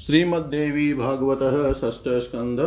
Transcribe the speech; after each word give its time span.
श्रीमद्देवी 0.00 0.94
भागवत 0.94 1.38
षष्ठ 1.76 2.08
स्कंध 2.08 2.60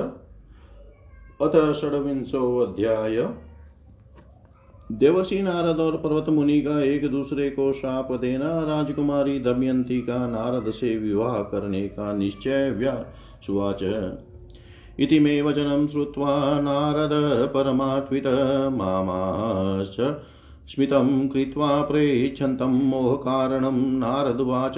अथ 1.42 1.56
षड्विंशोऽध्याय 1.74 3.18
देवसी 4.92 5.42
नारद 5.42 5.80
और 5.80 5.98
पर्वत 5.98 6.30
मुनि 6.30 6.62
का 6.62 6.80
एक 6.84 7.10
दूसरे 7.12 7.50
को 7.50 7.72
शाप 7.74 8.12
देना, 8.12 8.52
राजकुमारी 8.64 9.40
दमयंती 9.40 10.00
का 10.02 10.28
नारद 10.28 10.72
से 10.72 10.98
विवाह 10.98 11.42
करने 11.44 11.82
का 11.88 12.14
निश्चय 12.14 12.72
व्यासुवाच। 12.72 13.84
इति 15.00 15.20
मे 15.20 15.42
वचनं 15.42 15.88
श्रुत्वा 15.88 16.60
नारद 16.60 17.20
परमात्वित 17.54 18.28
मामाश्च 18.74 20.02
स्मितं 20.70 21.28
कृत्वा 21.30 21.82
प्रेच्छन्तं 21.82 22.82
मोहकारणं 22.84 23.86
नारदुवाच 24.00 24.78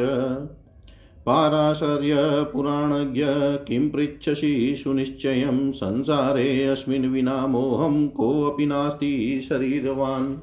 पाराशर्यपुराणज्ञ 1.26 3.24
किं 3.68 3.90
पृच्छसि 3.90 4.82
सुनिश्चयं 4.84 5.72
संसारेऽस्मिन् 5.72 7.14
विना 7.14 7.48
मोहं 7.48 8.08
कोऽपि 8.08 8.66
नास्ति 8.66 9.46
शरीरवान्। 9.50 10.36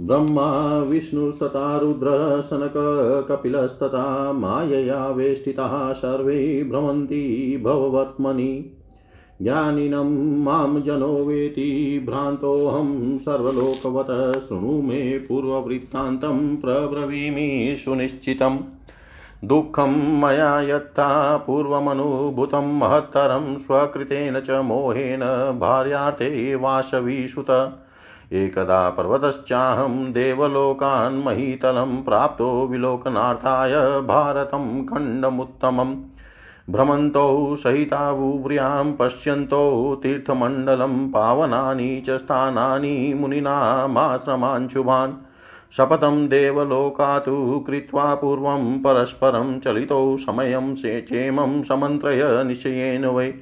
ब्रह्मा 0.00 0.78
विष्णुस्तथा 0.78 1.78
रुद्रशनककपिलस्तथा 1.78 4.32
मायया 4.32 5.08
वेष्टिताः, 5.08 5.92
सर्वे 5.92 6.64
भ्रमन्ति 6.64 7.62
भववर्त्मनि। 7.64 8.78
ज्ञानिनं 9.42 10.44
माँ 10.44 10.82
जनो 10.86 11.08
वेति, 11.08 12.04
भ्रान्तोऽहं 12.08 13.18
सर्वलोकवत्, 13.18 14.48
शृणु 14.48 14.60
मे 14.60 15.18
पूर्ववृत्तान्तं 15.18 16.56
प्रब्रवीमि 16.56 17.76
सुनिश्चितम्। 17.76 18.58
दुःखं 19.44 19.94
मया 20.20 20.60
यत्ता 20.60 21.36
पूर्वमनुभूतं 21.36 22.66
महत्तरं 22.78 23.56
स्वकृतेन 23.58 24.40
च 24.40 24.58
मोहेन 24.64 25.20
भार्यार्थे 25.60 26.28
वाशवीषुत 26.54 27.50
एकदा 28.32 28.78
पर्वतश्चाहं 28.90 29.96
देवलोकान् 30.12 31.22
महीतलं 31.22 31.96
प्राप्तो 32.02 32.48
विलोकनार्थाय 32.66 33.74
भारतं 34.02 34.68
खण्डमुत्तमम् 34.86 35.96
भ्रमन्तौ 36.70 37.56
सहितावुव्र्यां 37.56 38.92
पश्यन्तौ 38.92 39.64
तीर्थमण्डलं 40.02 40.94
पावनानि 41.10 41.90
च 42.06 42.16
स्थानानि 42.18 42.94
मुनीनामाश्रमाञ्शुभान् 43.14 45.12
शपथं 45.76 46.28
देवलोकातु 46.28 47.64
कृत्वा 47.66 48.14
पूर्वं 48.14 48.78
परस्परं 48.78 49.60
चलितौ 49.60 50.16
समयं 50.16 50.74
से 50.74 51.00
चेमं 51.00 51.62
समन्त्रय 51.62 52.44
निश्चयेन 52.44 53.06
वै। 53.06 53.34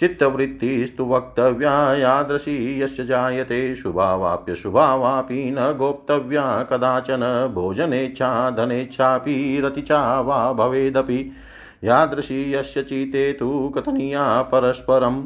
चित्तवृत्तिस्तु 0.00 1.04
वक्तव्या 1.04 1.94
यादृशी 1.94 2.82
यस्य 2.82 3.04
जायते 3.04 3.74
शुभावाप्य 3.74 4.54
शुभावापि 4.54 5.50
न 5.50 5.74
गोप्तव्या 5.78 6.62
कदाचन 6.62 7.52
भोजनेच्छा 7.54 8.50
धनेच्छापि 8.50 9.60
रतिचा 9.64 10.20
वा 10.20 10.52
भवेदपि। 10.52 11.32
यादृशी 11.84 12.54
यस्य 12.54 12.82
चिते 12.82 13.32
तु 13.32 13.72
कथनीया 13.76 14.42
परस्परम् 14.42 15.24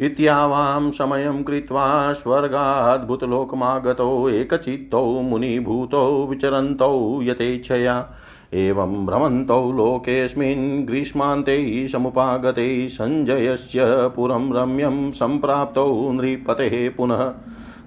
इत्यावां 0.00 0.90
समयं 0.90 1.42
कृत्वा 1.42 2.12
स्वर्गाद्भुतलोकमागतौ 2.12 4.28
एकचित्तौ 4.28 5.04
मुनिभूतौ 5.04 6.26
विचरन्तौ 6.30 7.22
यथेच्छया। 7.22 8.08
एवं 8.54 9.06
भ्रमन्तौ 9.06 9.72
लोकेऽस्मिन् 9.72 10.86
ग्रीष्मान्ते 10.86 11.88
समुपागते 11.88 12.88
सञ्जयस्य 12.88 14.10
पुरं 14.16 14.52
रम्यं 14.52 15.10
सम्प्राप्तौ 15.10 16.12
नृपतेः 16.12 16.96
पुनः। 16.96 17.32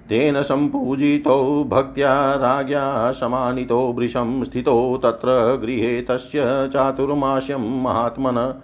तेन 0.08 0.42
सम्पूजितौ 0.42 1.64
भक्त्या 1.64 2.34
राज्ञा 2.34 3.12
समानितो 3.12 3.80
वृषं 3.80 4.44
स्थितौ 4.44 5.00
तत्र 5.02 5.58
गृहे 5.62 6.02
तस्य 6.02 6.70
चातुर्मास्यं 6.72 7.82
महात्मन। 7.82 8.62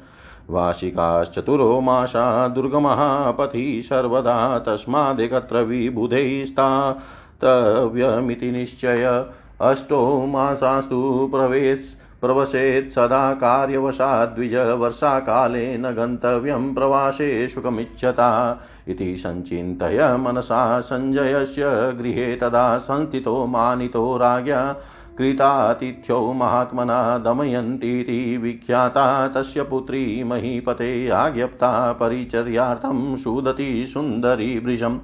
वार्षिकाश्चतुरो 0.50 1.80
मासा 1.80 2.48
दुर्गमः 2.48 3.30
पथि 3.30 3.82
सर्वदा 3.84 4.58
तस्मादेकत्र 4.58 5.62
विबुधैस्तातव्यमिति 5.62 8.50
निश्चय। 8.50 9.24
अष्टो 9.60 10.26
मासास्तु 10.26 11.28
प्रवेश 11.32 11.96
प्रवसेत् 12.20 12.90
सदा 12.90 13.34
कार्यवशाद्विज 13.34 14.54
वर्षाकाले 14.54 15.78
न 15.78 15.90
गन्तव्यं 15.90 16.74
प्रवासे 16.74 17.48
सुखमिच्छता 17.48 18.60
इति 18.88 19.16
सञ्चिन्तय 19.16 20.16
मनसा 20.16 20.80
सञ्जयस्य 20.80 21.92
गृहे 21.92 22.36
तदा 22.36 22.78
संस्थितो 22.78 23.46
मानितो 23.46 24.16
राज्ञा। 24.16 24.76
कृतातिथ्यौ 25.18 26.32
महात्मना 26.32 27.18
दमयन्तीति 27.18 28.36
विख्याता 28.36 29.28
तस्य 29.28 29.62
पुत्री 29.62 30.24
महीपते 30.24 31.08
आज्ञप्ता 31.08 31.92
परिचर्यार्थं 31.92 33.16
सुदती 33.16 33.86
सुन्दरी 33.86 34.58
वृषम्। 34.58 34.98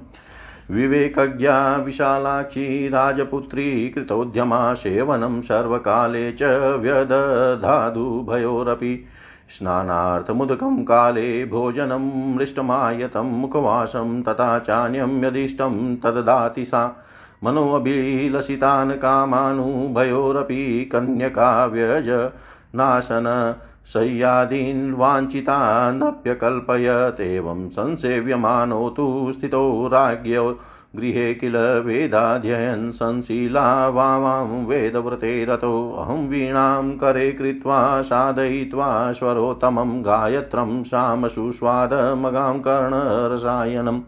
विवेकज्ञा 0.71 1.75
विशालाक्षी 1.75 2.87
राजपुत्री 2.87 3.89
कृतोद्यमा 3.89 4.73
सेवनं 4.73 5.41
सर्वकाले 5.41 6.31
च 6.31 6.77
व्यदधादुभयोरपि। 6.81 9.05
स्नानार्थमुदकं 9.49 10.83
काले 10.83 11.45
भोजनं 11.45 12.35
मृष्टमायतं 12.35 13.21
मुखवासं 13.21 14.23
तथा 14.23 14.59
चान्यं 14.59 15.25
यदिष्टं 15.25 15.95
तददाति 15.95 16.65
सा। 16.65 17.05
मनोऽभिलषितान् 17.45 18.91
कामानुभयोरपि 18.91 20.89
कन्यका 20.91 21.65
व्यज 21.65 22.31
नाशन 22.75 23.55
शय्यादीन् 23.93 24.93
वाञ्छितानप्यकल्पयत् 24.93 27.21
एवं 27.21 27.69
संसेव्यमानो 27.69 28.89
तु 28.89 29.33
स्थितो 29.33 29.87
राज्ञो 29.87 30.59
गृहे 30.95 31.33
किल 31.33 31.83
वेदाध्ययन् 31.85 32.91
संशीला 32.91 33.89
वामां 33.89 34.65
वेदव्रते 34.65 35.45
रतो 35.45 35.95
अहं 35.99 36.27
वीणां 36.27 36.97
करे 36.97 37.31
कृत्वा 37.31 38.01
साधयित्वा 38.01 39.11
स्वरोत्तमं 39.11 40.01
गायत्रं 40.01 40.83
श्यामसुस्वादमगां 40.83 42.59
कर्णरसायनम् 42.59 44.01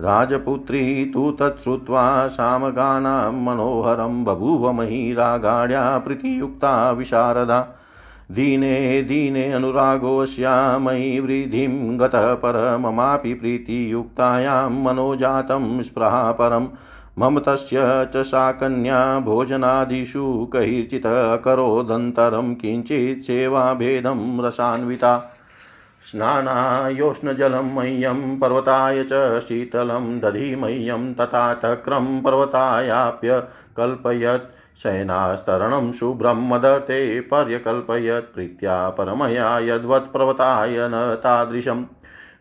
राजपुत्री 0.00 1.04
तु 1.04 1.30
तच्छ्रुत्वा 1.30 2.26
सामगानां 2.26 3.32
मनोहरं 3.32 4.24
बभूव 4.24 4.72
मयि 4.72 5.16
प्रीतियुक्ता 5.18 6.90
विशारदा। 6.90 7.68
दीने 8.32 9.02
दीने 9.02 9.52
अनुरागोऽस्यामयि 9.52 11.20
वृद्धिं 11.20 12.00
गतः 12.00 12.34
परममापि 12.34 13.34
प्रीतियुक्तायां 13.34 14.70
मनोजातं 14.70 15.82
स्पृहा 15.82 16.32
परं। 16.32 16.68
मम 17.18 17.38
तस्य 17.38 17.76
च 18.14 18.16
सा 18.16 18.52
कन्या 18.52 19.20
भोजनादिषु 19.20 20.50
कैर्चित् 20.52 21.06
अकरोदन्तरं 21.06 22.54
किञ्चित् 22.54 23.24
सेवाभेदं 23.24 24.46
रसान्विता। 24.46 25.30
स्नानायोष्णजलं 26.10 27.74
मह्यं 27.74 28.38
पर्वताय 28.38 29.04
च 29.12 29.40
शीतलं 29.42 30.20
दधि 30.20 30.56
मह्यं 30.56 31.14
तथा 31.14 31.54
तक्रं 31.54 32.22
पर्वतायाप्यकल्पयत् 32.22 34.42
शयनास्तरणं 34.82 35.92
शुभ्रं 35.92 36.48
मदर्थे 36.48 37.20
पर्यकल्पयत् 37.20 38.34
प्रीत्या 38.34 38.90
परमया 38.90 39.58
यद्वत् 39.58 40.14
पर्वताय 40.14 40.76
न 40.80 41.20
तादृशम् 41.24 41.84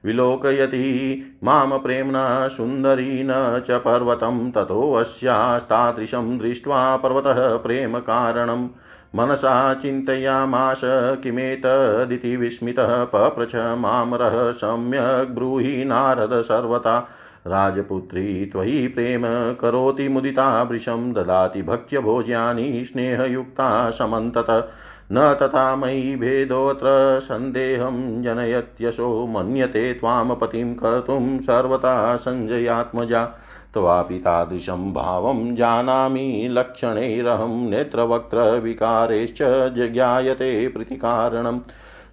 विलोकयति 0.06 1.24
माँ 1.44 1.80
प्रेम्णा 1.80 2.48
सुन्दरी 2.48 3.24
न 3.24 3.62
च 3.68 3.82
पर्वतं 3.86 4.52
ततोऽस्यास्तादृशं 4.52 6.38
दृष्ट्वा 6.38 6.98
पर्वतः 6.98 7.58
प्रेमकारणम् 7.58 8.68
मनसा 9.16 9.74
चिन्तयामाश 9.74 10.82
किमेतदिति 11.24 12.38
विस्मितः 12.38 13.04
पप्रछ 13.04 13.56
माँ 13.56 14.10
रः 14.14 14.52
सम्यग् 14.52 15.36
ब्रूहि 15.36 15.86
नारद 15.86 16.42
सर्वथा। 16.42 17.10
राजपुत्री, 17.48 18.46
त्वयि 18.46 18.88
प्रेम 18.88 19.22
करोति 19.54 20.10
मुदिता 20.10 20.64
वृषं, 20.64 21.14
ददाति 21.14 21.62
भक्ष्यभोज्यानि 21.62 22.86
स्नेहयुक्ता 22.86 23.92
समन्तत। 23.92 24.72
न 25.12 25.38
तथा 25.42 25.76
मयि 25.76 26.16
भेदोऽत्र 26.16 27.20
सन्देहं 27.24 28.24
जनयत्यशो 28.24 29.28
मन्यते 29.28 29.94
त्वां 29.94 30.36
पतिं 30.36 30.74
कर्तुं 30.74 31.40
सर्वथा 31.40 32.16
सञ्जयात्मजा 32.16 33.26
त्वापि 33.74 34.20
तादृशं 34.20 34.94
भावं 34.94 35.56
जानामि, 35.56 36.48
लक्षणैरहं 36.52 37.70
नेत्रवक्त्रविकारेश्च 37.70 39.38
जज्ञायते 39.74 40.68
प्रीतिकारणम् 40.68 41.60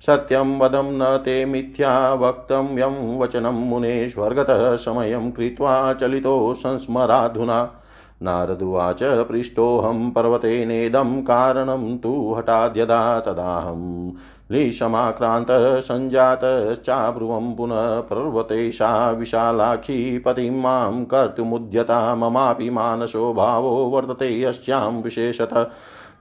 सत्यं 0.07 0.59
वदं 0.59 0.99
न 0.99 1.17
ते 1.17 1.45
मिथ्या 1.45 2.15
वक्तव्यं, 2.15 3.19
वचनं 3.19 3.69
मुनेश्वर्गतः 3.69 4.77
समयं 4.77 5.31
कृत्वा 5.31 5.93
चलितो 5.93 6.55
संस्मराधुना। 6.55 7.81
नारदुवाच 8.23 9.03
पृष्टोऽहं 9.03 10.11
पर्वतेनेदं, 10.11 11.23
कारणं 11.23 11.99
तु 11.99 12.35
हठाद्यदा 12.39 13.21
तदाहं 13.21 14.11
लिशमाक्रान्तः 14.51 15.81
सञ्जातश्चाब्रुवं 15.81 17.55
पुनः 17.55 18.01
पर्वतेशा 18.01 19.11
विशालाक्षी 19.11 20.19
पतिं 20.19 20.51
माँ 20.51 21.05
कर्तुमुद्यता 21.05 22.15
ममापि 22.15 22.71
मानसो 22.71 23.33
भावो 23.35 23.71
वर्तते 23.71 24.43
यस्यां 24.43 24.93
विशेषतः। 25.03 25.63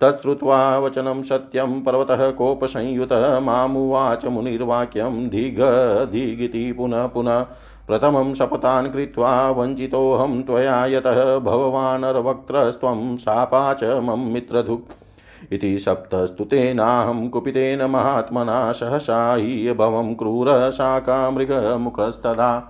तच्छ्रुत्वा 0.01 0.77
वचनं 0.79 1.21
सत्यं 1.23 1.81
पर्वतः 1.81 2.29
कोपसंयुतः 2.31 3.39
मामुवाच 3.39 4.25
मुनिर्वाक्यं 4.25 5.29
धिगधिगिति 5.29 6.71
पुनः 6.71 7.07
पुनः 7.07 7.39
प्रथमं 7.87 8.33
शपथान् 8.33 8.91
कृत्वा 8.91 9.51
वञ्चितोऽहं 9.51 10.41
त्वया 10.43 10.85
यतः 10.85 11.39
भगवानर्वक्त्रस्त्वं 11.39 13.17
शापा 13.17 13.73
च 13.73 13.83
मम 13.83 14.19
मित्रधुक् 14.19 15.02
इति 15.51 15.79
सप्तस्तुतेनाहं 15.79 17.29
कुपितेन 17.29 17.83
महात्मना 17.83 18.71
सहसा 18.71 19.35
हि 19.35 19.73
भवं 19.73 20.13
क्रूरशाकामृगमुखस्तदा 20.13 22.69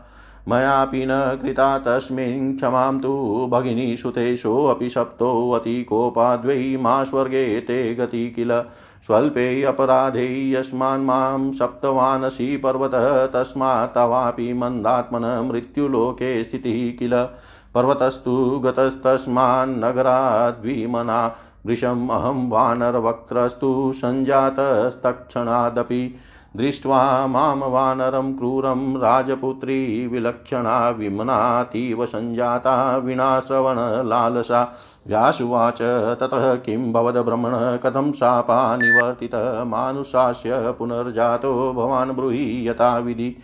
मयापि 0.49 1.05
न 1.05 1.39
कृता 1.43 1.79
तस्मिन् 1.79 2.55
क्षमां 2.55 2.99
तु 2.99 3.47
भगिनी 3.51 3.97
सुतेशोऽपि 3.97 4.89
सप्तोऽतिकोपाद्वै 4.89 6.77
मा 6.79 7.03
स्वर्गे 7.03 7.59
ते 7.59 7.95
गति 7.95 8.29
किल? 8.29 8.63
स्वल्पे 9.07 9.63
अपराधे 9.63 10.51
यस्मान् 10.51 11.05
माँ 11.05 11.51
सप्तवानसि 11.51 12.57
पर्वतः 12.57 13.25
तस्मात् 13.25 13.95
तवापि 13.95 14.53
मन्दात्मन 14.53 15.49
मृत्युलोके 15.51 16.43
स्थितिः 16.43 16.99
किल? 16.99 17.27
पर्वतस्तु 17.75 18.61
गतस्तस्मान्नगराद्विमना 18.65 21.35
अहं 21.69 22.49
वानरवक्त्रस्तु 22.49 23.91
सञ्जातस्तक्षणादपि 23.95 26.15
दृष्ट्वा 26.57 27.27
माँ 27.27 27.55
वानरं 27.55 28.37
क्रूरं 28.37 29.01
राजपुत्री 29.01 30.07
विलक्षणा 30.07 30.89
विमनातीव 30.89 32.05
सञ्जाता 32.05 32.97
विनाश्रवणलालसा 32.97 34.77
व्यासुवाच 35.07 35.77
ततः 36.21 36.55
किं 36.55 36.93
भवद्ब्रह्मण 36.93 37.77
कथं 37.77 38.11
शापा 38.11 38.77
निवर्तितः 38.77 39.63
मानुषास्य 39.63 40.75
पुनर्जातो 40.79 41.73
भवान् 41.73 42.11
ब्रूहि 42.11 42.69
यथाविधि। 42.69 43.37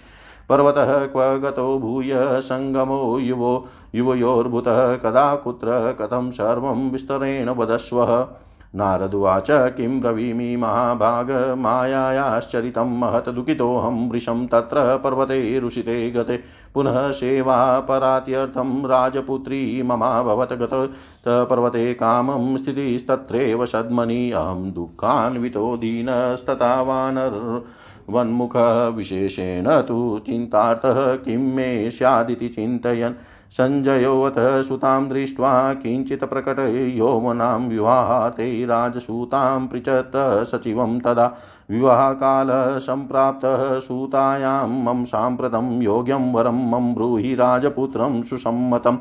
पर्वतः 0.49 1.05
क्व 1.05 1.37
गतो 1.37 1.79
भूय 1.79 2.11
सङ्गमो 2.41 3.19
युवो 3.19 3.67
युवयोर्भूतः 3.95 4.95
कदा 4.95 5.35
कुत्र 5.35 5.97
कथं 6.01 6.31
सर्वं 6.31 6.89
विस्तरेण 6.91 7.49
वदस्व। 7.49 8.27
नारदुवाच 8.75 9.47
किं 9.49 10.01
ब्रवीमि 10.01 10.55
महाभाग, 10.55 11.31
मायायाश्चरितं 11.57 12.97
महत् 12.99 13.29
दुःखितोऽहं 13.29 14.09
वृषं 14.09 14.45
तत्र 14.47 14.97
पर्वते 15.03 15.59
ऋषिते 15.59 16.11
गते। 16.11 16.39
पुनः 16.73 17.11
सेवापरात्यर्थं 17.11 18.85
राजपुत्री 18.85 19.81
ममाभवत् 19.83 20.53
गत 20.53 20.93
पर्वते 21.27 21.93
कामं 21.93 22.57
स्थितिस्तत्रैव 22.57 23.65
सद्मनि 23.65 24.31
अहं 24.31 24.71
दुःखान्वितो 24.71 25.77
दीनस्तथा 25.77 26.81
वानर् 26.81 27.61
वन्मुखविशेषेण 28.09 29.81
तु 29.81 30.21
चिन्तार्थः 30.25 31.15
किं 31.15 31.37
मे 31.37 31.91
स्यादिति 31.91 32.47
चिन्तयन्। 32.47 33.13
सञ्जयोऽथ 33.51 34.63
सुतां 34.63 35.09
दृष्ट्वा 35.09 35.73
किञ्चित् 35.73 36.23
प्रकटयौवनां 36.23 37.61
विवाहाते 37.61 38.65
राजसूतां 38.65 39.67
पृच्छत् 39.67 40.47
सचिवं 40.47 40.99
तदा। 40.99 41.37
विवाहकालः 41.71 42.77
सम्प्राप्तः 42.77 43.79
सूतायां 43.79 44.69
मम 44.69 45.03
साम्प्रतं 45.03 45.81
योग्यं 45.81 46.33
वरं 46.33 46.69
मम 46.69 46.95
ब्रूहि 46.95 47.35
राजपुत्रं 47.35 48.23
सुसम्मतं। 48.23 48.97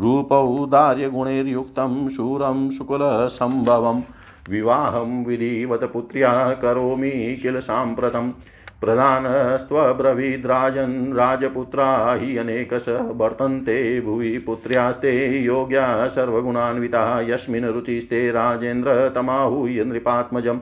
रूपौदार्यगुणैर्युक्तं 0.00 2.08
शूरं 2.08 2.70
शुक्लसम्भवम्। 2.70 4.02
विवाहं 4.48 5.24
विधिवत 5.24 5.84
पुत्र्या 5.84 6.52
करोमि 6.52 7.38
किल 7.42 7.60
साम्प्रतम् 7.60 8.32
प्रधानस्त्वब्रवीद्राजन् 8.80 11.14
राजपुत्रा 11.14 12.14
हि 12.14 12.36
अनेकश 12.36 12.88
वर्तन्ते, 12.88 14.00
भुवि 14.00 14.38
पुत्र्यास्ते 14.38 15.42
योग्या 15.42 16.08
सर्वगुणान्विता, 16.08 17.20
यस्मिन् 17.20 17.64
रुचिस्ते 17.64 18.30
राजेन्द्र 18.30 19.12
तमाहूय 19.14 19.84
नृपात्मजं 19.84 20.58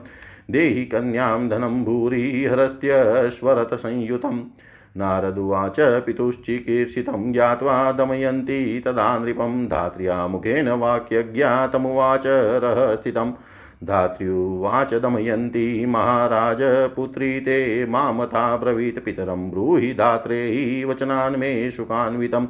देहि 0.51 0.85
कन्यां 0.85 1.49
धनं 1.49 1.83
भूरिहरस्त्यश्वरतसंयुतम् 1.83 4.43
नारदुवाच 4.97 5.75
पितुश्चिकीर्षितं 5.79 7.33
ज्ञात्वा 7.33 7.91
दमयन्ती, 7.91 8.79
तदा 8.79 9.17
नृपं 9.17 9.67
धात्र्या 9.67 10.27
मुखेन 10.27 10.69
वाक्यज्ञातमुवाच 10.69 12.23
रः 12.27 12.95
स्थितम् 13.77 13.87
धात्र्युवाच 13.87 14.93
दमयन्ती 14.93 15.85
महाराज 15.85 16.57
पुत्री 16.95 17.39
ते 17.39 17.85
मामता 17.85 18.57
ब्रवीत् 18.57 19.05
पितरं 19.05 19.51
ब्रूहि 19.51 19.93
धात्रे 19.93 20.47
हि 20.47 20.83
वचनान् 20.83 21.37
मे 21.37 21.71
सुखान्वितम् 21.71 22.47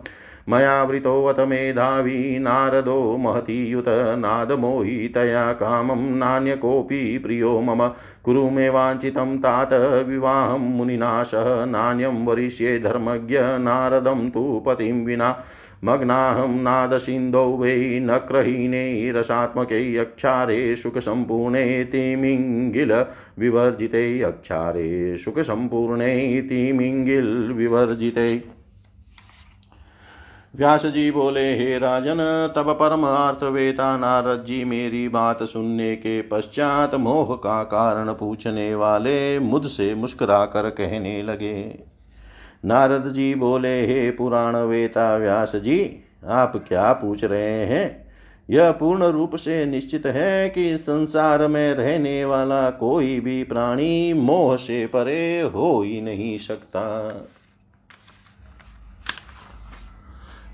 मया 0.49 0.83
वृतोऽथ 0.83 1.39
मेधावी 1.39 2.39
नारदो 2.39 3.17
महतीयुत 3.17 3.85
नादमोहितया 4.17 5.53
कामं 5.53 6.17
नान्य 6.17 6.59
प्रियो 6.63 7.61
मम। 7.61 7.87
कुरु 8.23 8.49
मे 8.49 8.69
वाञ्छितं 8.69 9.37
तात 9.37 9.69
विवाहं 10.07 10.59
मुनिनाशः 10.59 11.65
नान्यं 11.65 12.25
वरिष्ये 12.25 12.79
धर्मज्ञ 12.79 13.39
नारदं 13.41 14.29
तु 14.29 14.63
पतिं 14.65 15.05
विना। 15.05 15.43
मग्नाहं 15.83 16.61
नादसिन्धौ 16.61 17.45
वै 17.45 17.99
नक्रहीने 18.01 19.11
रसात्मके 19.11 19.97
अक्षारे 19.97 20.75
सुखसम्पूर्णे 20.75 21.83
तिमिङ्गिल 21.83 22.93
विवर्जिते 23.39 24.21
अक्षारे 24.21 25.17
सुखसम्पूर्णे 25.17 26.41
तिमिङ्गिल 26.41 27.27
विवर्जिते। 27.53 28.43
व्यास 30.55 30.85
जी 30.85 31.11
बोले, 31.11 31.53
हे 31.57 31.77
राजन 31.79 32.17
तब 32.55 32.71
परमार्थवेता 32.73 33.97
नारद 33.97 34.43
जी 34.47 34.63
मेरी 34.65 35.07
बात 35.07 35.43
सुनने 35.43 35.95
के 35.95 36.21
पश्चात 36.21 36.95
मोह 36.95 37.35
का 37.35 37.63
कारण 37.63 38.13
पूछने 38.13 38.75
वाले 38.75 39.39
मुझसे 39.39 39.95
मुस्कुरा 39.95 40.45
कर 40.45 40.69
कहने 40.69 41.21
लगे। 41.23 41.79
नारद 42.65 43.13
जी 43.13 43.35
बोले, 43.35 43.87
हे 43.87 44.11
पुराण 44.11 44.55
वेता 44.55 45.17
व्यास 45.17 45.55
जी, 45.55 45.99
आप 46.25 46.65
क्या 46.67 46.93
पूछ 46.93 47.23
रहे 47.23 47.65
हैं? 47.65 48.07
यह 48.49 48.71
पूर्ण 48.71 49.03
रूप 49.03 49.35
से 49.35 49.65
निश्चित 49.65 50.05
है 50.05 50.49
कि 50.49 50.77
संसार 50.77 51.47
में 51.47 51.73
रहने 51.73 52.25
वाला 52.25 52.69
कोई 52.69 53.19
भी 53.19 53.43
प्राणी 53.43 54.13
मोह 54.13 54.55
से 54.55 54.85
परे 54.85 55.41
हो 55.41 55.81
ही 55.81 56.01
नहीं 56.01 56.37
सकता। 56.37 57.09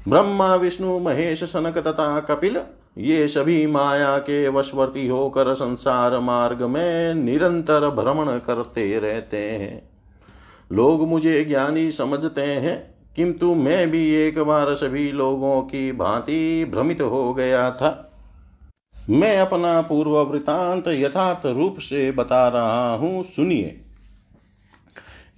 ब्रह्मा, 0.08 0.56
विष्णु, 0.56 1.00
महेश, 1.00 1.44
सनक 1.44 1.78
तथा 1.78 2.20
कपिल, 2.20 2.62
ये 2.98 3.28
सभी 3.28 3.68
माया 3.68 4.18
के 4.18 4.48
वशवर्ती 4.48 5.08
होकर 5.08 5.54
संसार 5.54 6.20
मार्ग 6.20 6.64
में 6.64 7.14
निरंतर 7.14 7.90
भ्रमण 7.90 8.38
करते 8.38 9.00
रहते 9.00 9.38
हैं। 9.38 9.93
लोग 10.72 11.08
मुझे 11.08 11.44
ज्ञानी 11.46 11.92
समझते 11.92 12.42
हैं, 12.42 12.78
किंतु 13.16 13.54
मैं 13.56 13.90
भी 13.92 14.10
एक 14.16 14.40
बार 14.40 14.74
सभी 14.76 15.12
लोगों 15.12 15.62
की 15.62 15.92
भांति 15.92 16.66
भ्रमित 16.66 17.02
हो 17.02 17.34
गया 17.34 17.70
था। 17.72 18.10
मैं 19.10 19.38
अपना 19.38 19.82
पूर्व 19.82 20.18
वृतांत 20.22 20.88
यथार्थ 20.88 21.46
रूप 21.46 21.80
से 21.80 22.12
बता 22.12 22.48
रहा 22.48 22.94
हूँ, 22.96 23.24
सुनिए। 23.24 23.80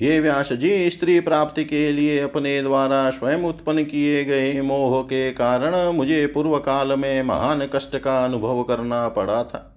ये 0.01 0.19
व्यास 0.19 0.51
जी 0.53 0.89
स्त्री 0.89 1.19
प्राप्ति 1.19 1.63
के 1.65 1.91
लिए 1.91 2.19
अपने 2.19 2.61
द्वारा 2.61 3.09
स्वयं 3.09 3.43
उत्पन्न 3.43 3.83
किए 3.83 4.23
गए 4.25 4.61
मोह 4.61 5.01
के 5.01 5.31
कारण 5.31 5.75
मुझे 5.93 6.25
पूर्व 6.27 6.57
काल 6.57 6.91
में 6.99 7.23
महान 7.23 7.65
कष्ट 7.65 7.97
का 7.97 8.23
अनुभव 8.25 8.63
करना 8.63 9.07
पड़ा 9.09 9.43
था। 9.43 9.71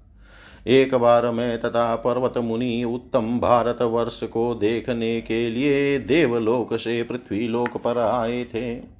एक 0.69 0.95
बार 0.95 1.31
मैं 1.31 1.61
तथा 1.61 1.95
पर्वत 1.97 2.39
मुनि 2.39 2.85
उत्तम 2.85 3.39
भारत 3.41 3.83
वर्ष 3.83 4.23
को 4.23 4.55
देखने 4.55 5.21
के 5.21 5.51
लिए 5.51 5.99
देवलोक 5.99 6.75
से 6.77 7.03
पृथ्वी 7.03 7.49
लोक 7.49 7.77
पर 7.77 7.99
आए 7.99 8.45
थे। 8.45 8.99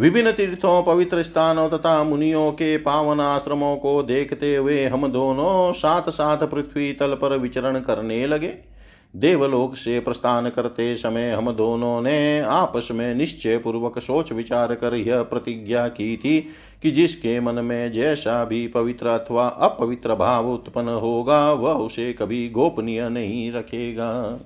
विभिन्न 0.00 0.32
तीर्थों, 0.32 0.82
पवित्र 0.82 1.22
स्थानों 1.22 1.68
तथा 1.68 2.04
मुनियों 2.04 2.52
के 2.52 2.76
पावन 2.78 3.20
आश्रमों 3.20 3.76
को 3.76 4.02
देखते 4.02 4.56
हुए 4.56 4.84
हम 4.86 5.12
दोनों 5.12 5.72
साथ 5.72 6.10
साथ 6.10 6.46
पृथ्वी 6.46 6.92
तल 6.92 7.14
पर 7.14 7.38
विचरण 7.38 7.80
करने 7.80 8.26
लगे। 8.26 8.75
देवलोक 9.16 9.76
से 9.76 10.00
प्रस्थान 10.00 10.48
करते 10.48 10.96
समय 10.96 11.30
हम 11.30 11.52
दोनों 11.52 12.02
ने 12.02 12.40
आपस 12.40 12.88
में 12.92 13.14
निश्चय 13.14 13.58
पूर्वक 13.58 13.98
सोच 13.98 14.32
विचार 14.32 14.74
कर 14.74 14.94
यह 14.94 15.22
प्रतिज्ञा 15.22 15.88
की 15.88 16.16
थी 16.16 16.40
कि 16.82 16.90
जिसके 16.90 17.40
मन 17.40 17.54
में 17.54 17.92
जैसा 17.92 18.44
भी 18.44 18.68
पवित्र 18.68 19.06
अथवा 19.06 19.48
अपवित्र 19.48 20.14
भाव 20.14 20.50
उत्पन्न 20.50 20.88
होगा, 20.88 21.52
वह 21.52 21.72
उसे 21.72 22.12
कभी 22.12 22.48
गोपनीय 22.48 23.08
नहीं 23.08 23.52
रखेगा। 23.52 24.40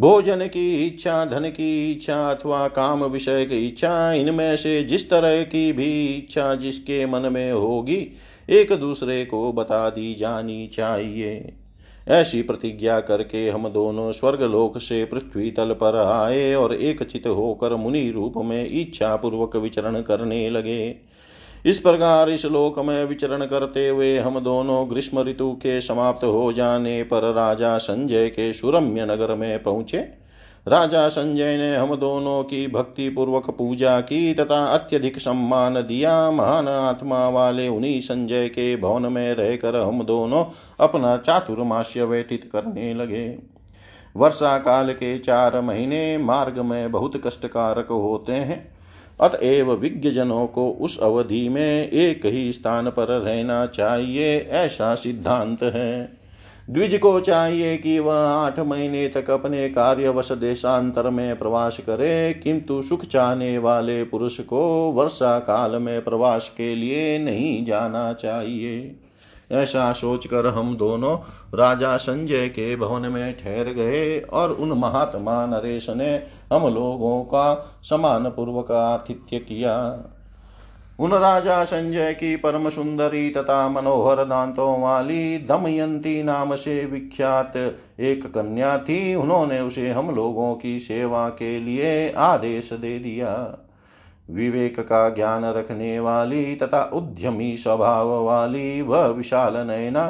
भोजन 0.00 0.46
की 0.46 0.86
इच्छा, 0.86 1.24
धन 1.24 1.48
की 1.48 1.92
इच्छा 1.92 2.30
अथवा 2.30 2.68
काम 2.68 3.04
विषय 3.04 3.44
की 3.44 3.66
इच्छा, 3.66 4.12
इनमें 4.12 4.56
से 4.56 4.84
जिस 4.84 5.10
तरह 5.10 5.42
की 5.42 5.72
भी 5.72 6.06
इच्छा 6.14 6.54
जिसके 6.54 7.06
मन 7.06 7.32
में 7.32 7.52
होगी, 7.52 8.12
एक 8.50 8.72
दूसरे 8.72 9.24
को 9.24 9.52
बता 9.52 9.90
दी 9.90 10.14
जानी 10.14 10.66
चाहिए। 10.66 11.52
ऐसी 12.08 12.42
प्रतिज्ञा 12.42 13.00
करके 13.00 13.48
हम 13.50 13.68
दोनों 13.68 14.12
स्वर्ग 14.12 14.42
लोक 14.42 14.78
से 14.78 15.04
पृथ्वी 15.04 15.50
तल 15.50 15.72
पर 15.72 15.96
आए 15.96 16.54
और 16.54 16.74
एक 16.74 17.02
चित 17.02 17.26
होकर 17.26 17.74
मुनि 17.74 18.10
रूप 18.10 18.32
में 18.36 18.70
इच्छा 18.80 19.16
पूर्वक 19.16 19.56
विचरण 19.56 20.00
करने 20.02 20.50
लगे। 20.50 20.96
इस 21.66 21.78
प्रकार 21.78 22.30
इस 22.30 22.44
लोक 22.46 22.78
में 22.78 23.04
विचरण 23.04 23.44
करते 23.46 23.88
हुए 23.88 24.18
हम 24.18 24.38
दोनों 24.40 24.90
ग्रीष्म 24.90 25.20
ऋतु 25.20 25.52
के 25.52 25.80
समाप्त 25.80 26.24
हो 26.24 26.52
जाने 26.52 27.02
पर 27.02 27.32
राजा 27.32 27.78
संजय 27.78 28.28
के 28.28 28.52
सुरम्य 28.52 29.04
नगर 29.04 29.34
में 29.34 29.62
पहुँचे। 29.62 30.23
राजा 30.68 31.08
संजय 31.08 31.56
ने 31.56 31.76
हम 31.76 31.94
दोनों 31.94 32.42
की 32.42 32.66
भक्ति 32.66 33.08
पूर्वक 33.08 33.50
पूजा 33.50 34.00
की 34.00 34.34
तथा 34.34 34.64
अत्यधिक 34.64 35.18
सम्मान 35.18 35.74
दिया। 35.74 36.30
महान 36.30 36.68
आत्मा 36.68 37.28
वाले 37.28 37.68
उन्हीं 37.68 38.00
संजय 38.00 38.48
के 38.48 38.76
भवन 38.76 39.12
में 39.12 39.34
रहकर 39.34 39.76
हम 39.76 40.02
दोनों 40.02 40.44
अपना 40.80 41.16
चातुर्मास्य 41.16 42.04
व्यतीत 42.04 42.50
करने 42.52 42.94
लगे। 42.94 43.38
वर्षा 44.16 44.58
काल 44.58 44.92
के 44.92 45.18
चार 45.18 45.60
महीने 45.60 46.18
मार्ग 46.18 46.58
में 46.58 46.92
बहुत 46.92 47.22
कष्टकारक 47.26 47.88
होते 47.88 48.32
हैं। 48.32 48.74
अतएव 49.20 49.72
विज्ञजनों 49.72 50.46
को 50.46 50.70
उस 50.70 51.00
अवधि 51.00 51.48
में 51.48 51.90
एक 51.90 52.26
ही 52.26 52.52
स्थान 52.52 52.90
पर 52.90 53.08
रहना 53.08 53.66
चाहिए, 53.66 54.38
ऐसा 54.38 54.94
सिद्धांत 54.94 55.62
है। 55.62 56.23
द्विज 56.70 56.98
को 56.98 57.20
चाहिए 57.20 57.76
कि 57.76 57.98
वह 57.98 58.14
आठ 58.14 58.58
महीने 58.58 59.08
तक 59.08 59.30
अपने 59.30 59.68
कार्यवश 59.68 60.32
देशांतर 60.32 61.10
में 61.10 61.38
प्रवास 61.38 61.78
करे, 61.80 62.34
किंतु 62.34 62.82
सुख 62.82 63.04
चाहने 63.04 63.58
वाले 63.58 64.04
पुरुष 64.04 64.40
को 64.40 64.60
वर्षा 64.92 65.38
काल 65.38 65.76
में 65.76 66.04
प्रवास 66.04 66.52
के 66.56 66.74
लिए 66.74 67.18
नहीं 67.18 67.64
जाना 67.64 68.12
चाहिए। 68.12 68.96
ऐसा 69.52 69.92
सोचकर 69.92 70.46
हम 70.46 70.76
दोनों 70.76 71.16
राजा 71.58 71.96
संजय 71.96 72.48
के 72.48 72.76
भवन 72.76 73.02
में 73.02 73.36
ठहर 73.38 73.72
गए 73.72 74.18
और 74.20 74.52
उन 74.52 74.72
महात्मा 74.72 75.46
नरेश 75.46 75.90
ने 75.90 76.14
हम 76.52 76.62
लोगों 76.74 77.22
का 77.24 77.76
समान 77.82 78.24
पूर्वक 78.24 78.72
आतिथ्य 78.72 79.38
किया। 79.38 79.76
उन 80.98 81.12
राजा 81.12 81.64
संजय 81.64 82.12
की 82.14 82.36
परम 82.36 82.68
सुंदरी 82.68 83.30
तथा 83.30 83.68
मनोहर 83.68 84.24
दांतों 84.24 84.82
वाली 84.82 85.38
दमयंती 85.38 86.22
नाम 86.22 86.54
से 86.54 86.84
विख्यात 86.84 87.56
एक 88.00 88.26
कन्या 88.26 88.78
थी। 88.78 89.14
उन्होंने 89.14 89.60
उसे 89.60 89.90
हम 89.90 90.14
लोगों 90.14 90.54
की 90.54 90.78
सेवा 90.78 91.28
के 91.28 91.60
लिए 91.60 92.12
आदेश 92.12 92.72
दे 92.72 92.98
दिया। 92.98 93.58
विवेक 94.30 94.80
का 94.80 95.08
ज्ञान 95.10 95.44
रखने 95.44 96.00
वाली 96.00 96.56
तथा 96.56 96.90
उद्यमी 96.94 97.56
स्वभाव 97.56 98.24
वाली 98.24 98.82
वह 98.82 99.06
विशाल 99.06 99.56
नयना 99.56 100.06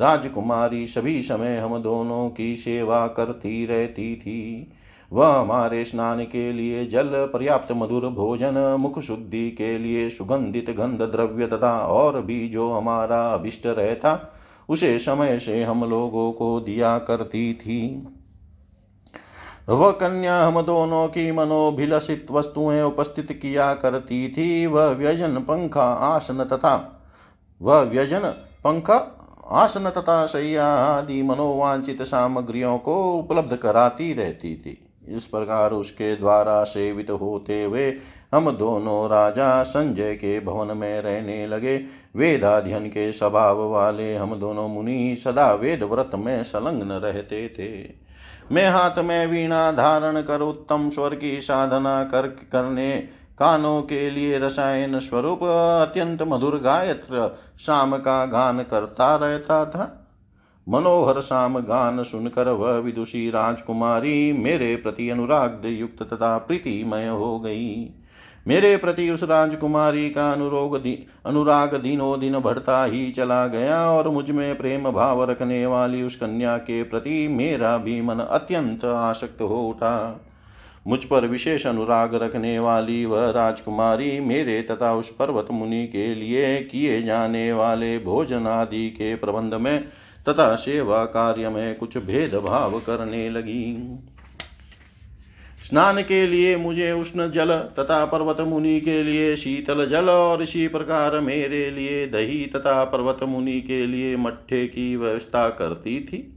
राजकुमारी 0.00 0.86
सभी 0.86 1.22
समय 1.22 1.56
हम 1.56 1.82
दोनों 1.82 2.30
की 2.30 2.56
सेवा 2.56 3.06
करती 3.06 3.66
रहती 3.66 4.16
थी। 4.16 4.72
वह 5.12 5.28
हमारे 5.28 5.84
स्नान 5.84 6.24
के 6.24 6.52
लिए 6.52 6.86
जल, 6.86 7.10
पर्याप्त 7.12 7.72
मधुर 7.72 8.08
भोजन, 8.08 8.76
मुख 8.80 9.00
शुद्धि 9.00 9.50
के 9.50 9.78
लिए 9.78 10.10
सुगंधित 10.10 10.70
गंध 10.70 11.02
द्रव्य 11.02 11.46
तथा 11.46 11.80
और 11.80 12.22
भी 12.22 12.48
जो 12.48 12.72
हमारा 12.72 13.34
अभिष्ट 13.34 13.66
रहता, 13.66 14.32
उसे 14.68 14.98
समय 14.98 15.38
से 15.38 15.62
हम 15.62 15.90
लोगों 15.90 16.32
को 16.32 16.60
दिया 16.60 16.98
करती 16.98 17.54
थी। 17.54 18.08
वह 19.68 19.90
कन्या 19.90 20.46
हम 20.46 20.62
दोनों 20.62 21.08
की 21.08 21.32
मनोभिलषित 21.32 22.26
वस्तुएँ 22.30 22.82
उपस्थित 22.82 23.32
किया 23.32 23.74
करती 23.74 24.28
थी। 24.28 24.66
वह 24.66 24.86
व्यजन, 24.86 25.36
पंखा, 25.36 25.84
आसन 25.84 26.44
तथा, 26.44 27.02
वह 27.62 27.80
व्यजन, 27.80 28.20
पंखा, 28.64 29.22
आसन 29.50 29.90
तथा 29.90 30.26
सैया 30.26 30.66
आदि 30.66 31.22
मनोवांचित 31.22 32.02
सामग्रियों 32.02 32.78
को 32.78 33.14
उपलब्ध 33.14 33.56
कराती 33.56 34.12
रहती 34.12 34.56
थी। 34.56 34.82
इस 35.08 35.24
प्रकार 35.24 35.72
उसके 35.72 36.16
द्वारा 36.16 36.64
सेवित 36.64 37.10
होते 37.10 37.64
हुए 37.64 37.94
हम 38.34 38.50
दोनों 38.50 39.08
राजा 39.08 39.62
संजय 39.62 40.14
के 40.14 40.40
भवन 40.40 40.76
में 40.76 41.02
रहने 41.02 41.46
लगे। 41.46 41.84
वेदाध्यन 42.16 42.86
के 42.86 43.12
स्वभाव 43.12 43.68
वाले 43.68 44.14
हम 44.16 44.34
दोनों 44.34 44.68
मुनि 44.68 45.16
सदा 45.24 45.52
वेद 45.52 45.82
व्रत 45.82 46.10
में 46.14 46.42
संलग्न 46.44 46.92
रहते 46.92 47.48
थे। 47.48 47.94
मैं 48.54 48.70
हाथ 48.70 48.98
में 48.98 49.26
वीणा 49.26 49.72
धारण 49.72 50.22
कर 50.22 50.40
उत्तम 50.40 50.90
स्वर 50.90 51.14
की 51.14 51.40
साधना 51.40 52.04
कर, 52.04 52.26
करने, 52.26 53.08
कानों 53.38 53.82
के 53.82 54.10
लिए 54.10 54.38
रसायन 54.38 54.98
स्वरूप 54.98 55.42
अत्यंत 55.42 56.22
मधुर 56.22 56.58
गायत्र, 56.58 57.38
शाम 57.60 57.96
का 57.96 58.26
गान 58.26 58.62
करता 58.62 59.16
रहता 59.16 59.64
था। 59.64 60.05
मनोहर 60.68 61.20
शाम 61.20 61.58
गान 61.58 62.02
सुनकर 62.02 62.48
वह 62.48 62.78
विदुषी 62.78 63.30
राजकुमारी 63.30 64.32
मेरे 64.32 64.76
प्रति 64.76 65.10
अनुराग 65.10 65.62
युक्त 65.64 66.02
तथा 66.02 66.38
प्रीतिमय 66.38 67.08
हो 67.08 67.38
गई। 67.40 67.94
मेरे 68.46 68.76
प्रति 68.76 69.10
उस 69.10 69.22
राजकुमारी 69.22 70.10
का 70.10 70.32
अनुरोग 70.32 70.76
दि, 70.82 71.06
अनुराग 71.26 71.74
दिनों 71.74 72.20
दिन 72.20 72.38
बढ़ता 72.38 72.84
ही 72.84 73.10
चला 73.10 73.46
गया 73.46 73.90
और 73.90 74.08
मुझमें 74.08 74.58
प्रेम 74.58 74.90
भाव 74.90 75.30
रखने 75.30 75.66
वाली 75.66 76.02
उस 76.02 76.16
कन्या 76.16 76.56
के 76.58 76.82
प्रति 76.82 77.28
मेरा 77.28 77.76
भी 77.78 78.00
मन 78.02 78.18
अत्यंत 78.18 78.84
आसक्त 78.84 79.40
हो 79.40 79.68
उठा। 79.68 80.24
मुझ 80.86 81.04
पर 81.04 81.26
विशेष 81.26 81.66
अनुराग 81.66 82.14
रखने 82.14 82.58
वाली 82.58 83.04
वह 83.04 83.30
राजकुमारी 83.30 84.20
मेरे 84.20 84.62
तथा 84.62 84.94
उस 84.94 85.10
पर्वत 85.10 85.48
मुनि 85.50 85.86
के 85.86 86.14
लिए 86.14 86.58
किए 86.58 87.02
जाने 87.02 87.52
वाले 87.52 87.98
भोजन 87.98 88.46
आदि 88.46 88.90
के 88.90 89.14
प्रबंध 89.14 89.54
में 89.54 89.84
तथा 90.28 90.54
सेवा 90.56 91.04
कार्य 91.04 91.48
में 91.48 91.74
कुछ 91.74 91.98
भेदभाव 91.98 92.80
करने 92.80 93.30
लगी। 93.30 93.98
स्नान 95.68 96.02
के 96.02 96.26
लिए 96.26 96.56
मुझे 96.56 96.92
उष्ण 96.92 97.30
जल 97.30 97.52
तथा 97.78 98.04
पर्वत 98.04 98.40
मुनि 98.40 98.80
के 98.80 99.02
लिए 99.02 99.36
शीतल 99.36 99.86
जल 99.86 100.10
और 100.10 100.42
इसी 100.42 100.68
प्रकार 100.68 101.20
मेरे 101.20 101.70
लिए 101.70 102.06
दही 102.06 102.46
तथा 102.46 102.84
पर्वत 102.84 103.22
मुनि 103.22 103.60
के 103.60 103.86
लिए 103.86 104.16
मट्ठे 104.16 104.66
की 104.66 104.96
व्यवस्था 104.96 105.48
करती 105.48 106.00
थी। 106.00 106.32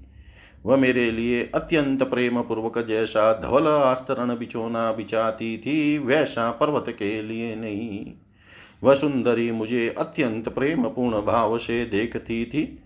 वह 0.65 0.77
मेरे 0.77 1.11
लिए 1.11 1.51
अत्यंत 1.55 2.03
प्रेम 2.03 2.41
पूर्वक 2.41 2.77
जैसा 2.87 3.33
धवल 3.33 3.67
आस्तरण 3.67 4.37
बिछोना 4.37 4.91
बिछाती 4.91 5.57
थी, 5.57 5.97
वैसा 5.97 6.51
पर्वत 6.51 6.85
के 6.89 7.21
लिए 7.21 7.55
नहीं। 7.55 8.05
वह 8.83 8.95
सुंदरी 8.95 9.51
मुझे 9.51 9.95
अत्यंत 9.97 10.49
प्रेम 10.49 10.83
पूर्ण 10.83 11.21
भाव 11.21 11.57
से 11.57 11.85
देखती 11.85 12.45
थी। 12.45 12.79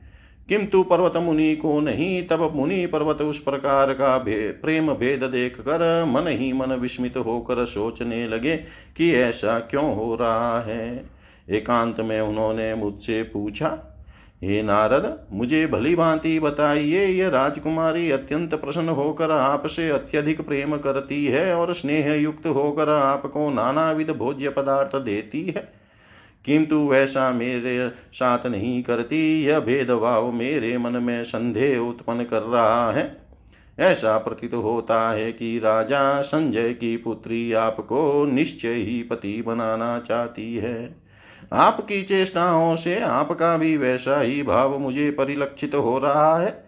किंतु 0.49 0.83
पर्वत 0.83 1.13
मुनि 1.17 1.55
को 1.55 1.79
नहीं 1.79 2.27
तब 2.27 2.51
मुनि 2.55 2.85
पर्वत 2.85 3.21
उस 3.21 3.39
प्रकार 3.39 3.93
का 3.93 4.17
भे, 4.17 4.49
प्रेम 4.51 4.93
भेद 4.93 5.23
देख 5.23 5.57
कर 5.59 6.05
मन 6.05 6.27
ही 6.27 6.53
मन 6.53 6.71
विस्मित 6.73 7.17
होकर 7.17 7.65
सोचने 7.65 8.27
लगे 8.27 8.57
कि 8.97 9.13
ऐसा 9.13 9.59
क्यों 9.59 9.95
हो 9.95 10.15
रहा 10.15 10.61
है। 10.61 11.09
एकांत 11.49 11.99
में 11.99 12.21
उन्होंने 12.21 12.75
मुझसे 12.75 13.23
पूछा 13.23 13.77
हे 14.43 14.61
नारद 14.63 15.27
मुझे 15.31 15.67
भली 15.67 15.95
भांति 15.95 16.39
बताइए 16.39 17.05
यह 17.05 17.29
राजकुमारी 17.29 18.11
अत्यंत 18.11 18.53
प्रसन्न 18.55 18.89
होकर 18.89 19.31
आपसे 19.31 19.89
अत्यधिक 19.89 20.41
प्रेम 20.41 20.77
करती 20.77 21.25
है 21.25 21.55
और 21.55 21.73
स्नेह 21.73 22.13
युक्त 22.13 22.47
होकर 22.47 22.89
आपको 22.89 23.49
नानाविध 23.49 24.11
भोज्य 24.11 24.49
पदार्थ 24.49 24.95
देती 24.95 25.45
है? 25.45 25.82
किंतु 26.45 26.77
वैसा 26.87 27.31
मेरे 27.31 27.91
साथ 28.13 28.45
नहीं 28.47 28.83
करती, 28.83 29.43
यह 29.43 29.59
भेदभाव 29.59 30.31
मेरे 30.31 30.77
मन 30.77 30.91
में 30.91 31.23
संदेह 31.23 31.77
उत्पन्न 31.79 32.23
कर 32.23 32.41
रहा 32.41 32.91
है। 32.91 33.17
ऐसा 33.79 34.17
प्रतीत 34.17 34.53
होता 34.53 35.09
है 35.09 35.31
कि 35.31 35.59
राजा 35.59 36.21
संजय 36.21 36.73
की 36.73 36.97
पुत्री 36.97 37.53
आपको 37.53 38.25
निश्चय 38.25 38.73
ही 38.73 39.01
पति 39.03 39.41
बनाना 39.41 39.99
चाहती 39.99 40.55
है। 40.55 40.95
आपकी 41.53 42.03
चेष्टाओं 42.03 42.75
से 42.75 42.99
आपका 42.99 43.57
भी 43.57 43.77
वैसा 43.77 44.21
ही 44.21 44.43
भाव 44.43 44.77
मुझे 44.79 45.11
परिलक्षित 45.11 45.75
हो 45.75 45.97
रहा 45.99 46.37
है, 46.37 46.63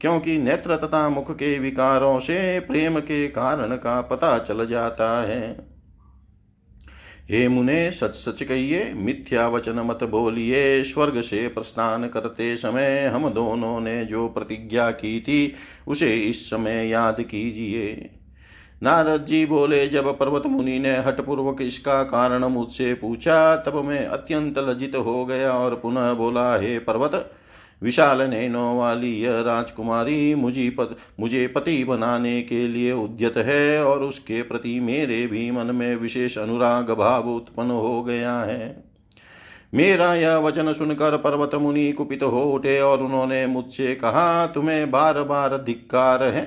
क्योंकि 0.00 0.38
नेत्र 0.38 0.76
तथा 0.76 1.08
मुख 1.08 1.30
के 1.32 1.58
विकारों 1.58 2.18
से 2.18 2.60
प्रेम 2.60 2.98
के 3.00 3.26
कारण 3.28 3.76
का 3.76 4.00
पता 4.00 4.38
चल 4.38 4.66
जाता 4.66 5.10
है। 5.22 5.77
हे 7.30 7.48
मुने, 7.48 7.90
सच 7.90 8.10
सच 8.10 8.42
कहिए, 8.42 8.92
मिथ्या 8.94 9.48
वचन 9.48 9.72
मत 9.72 10.04
बोलिए, 10.04 10.84
स्वर्ग 10.84 11.20
से 11.20 11.48
प्रस्थान 11.48 12.08
करते 12.08 12.56
समय 12.56 13.04
हम 13.14 13.30
दोनों 13.30 13.80
ने 13.80 14.04
जो 14.04 14.28
प्रतिज्ञा 14.28 14.90
की 14.90 15.20
थी, 15.20 15.54
उसे 15.88 16.16
इस 16.16 16.50
समय 16.50 16.88
याद 16.88 17.16
कीजिए। 17.20 18.10
नारद 18.82 19.26
जी 19.26 19.46
बोले, 19.46 19.88
जब 19.88 20.18
पर्वत 20.18 20.46
मुनि 20.46 20.78
ने 20.78 20.96
हठपूर्वक 20.96 21.62
इसका 21.62 22.02
कारण 22.02 22.44
मुझसे 22.44 22.94
पूछा, 22.94 23.56
तब 23.56 23.84
मैं 23.84 24.06
अत्यंत 24.06 24.58
लज्जित 24.58 24.96
हो 24.96 25.26
गया 25.26 25.52
और 25.52 25.74
पुनः 25.74 26.12
बोला, 26.12 26.56
हे 26.56 26.78
पर्वत 26.78 27.32
विशाल 27.82 28.22
नैनो 28.22 28.78
वाली 28.78 29.12
यह 29.20 29.40
राजकुमारी 29.40 30.34
मुझे 30.34 30.68
पत, 30.70 30.96
मुझे 31.20 31.46
पति 31.46 31.84
बनाने 31.84 32.42
के 32.42 32.66
लिए 32.68 32.92
उद्यत 32.92 33.36
है 33.36 33.84
और 33.84 34.02
उसके 34.02 34.42
प्रति 34.42 34.80
मेरे 34.80 35.26
भी 35.26 35.50
मन 35.50 35.74
में 35.74 35.96
विशेष 35.96 36.38
अनुराग 36.38 36.90
भाव 36.90 37.28
उत्पन्न 37.28 37.70
हो 37.70 38.02
गया 38.02 38.38
है। 38.40 38.84
मेरा 39.74 40.14
यह 40.14 40.36
वचन 40.36 40.72
सुनकर 40.72 41.16
पर्वत 41.16 41.54
मुनि 41.54 41.92
कुपित 41.92 42.22
हो 42.22 42.42
उठे 42.44 42.80
और 42.80 43.02
उन्होंने 43.02 43.46
मुझसे 43.46 43.94
कहा 43.94 44.46
तुम्हें 44.46 44.90
बार 44.90 45.22
बार 45.22 45.56
धिक्कार 45.56 46.22
है 46.22 46.44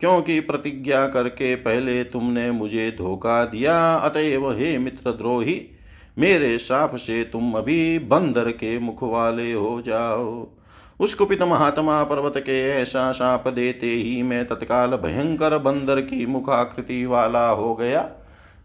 क्योंकि 0.00 0.40
प्रतिज्ञा 0.40 1.06
करके 1.06 1.54
पहले 1.54 2.04
तुमने 2.04 2.50
मुझे 2.50 2.90
धोखा 2.90 3.44
दिया। 3.44 3.94
अतएव 3.94 4.50
हे 4.52 4.78
मित्र 4.78 5.10
द्रोही 5.10 5.54
मेरे 6.18 6.58
साप 6.58 6.96
से 6.96 7.24
तुम 7.24 7.52
अभी 7.52 7.98
बंदर 7.98 8.50
के 8.50 8.78
मुख 8.78 9.02
वाले 9.02 9.52
हो 9.52 9.82
जाओ। 9.82 10.48
उस 11.00 11.14
कुपित 11.14 11.42
महात्मा 11.42 12.04
पर्वत 12.04 12.34
के 12.36 12.68
ऐसा 12.70 13.12
साप 13.12 13.48
देते 13.48 13.86
ही 13.86 14.22
मैं 14.22 14.46
तत्काल 14.46 14.90
भयंकर 14.90 15.58
बंदर 15.58 16.00
की 16.00 16.26
मुखाकृति 16.26 17.06
वाला 17.06 17.48
हो 17.48 17.74
गया। 17.74 18.10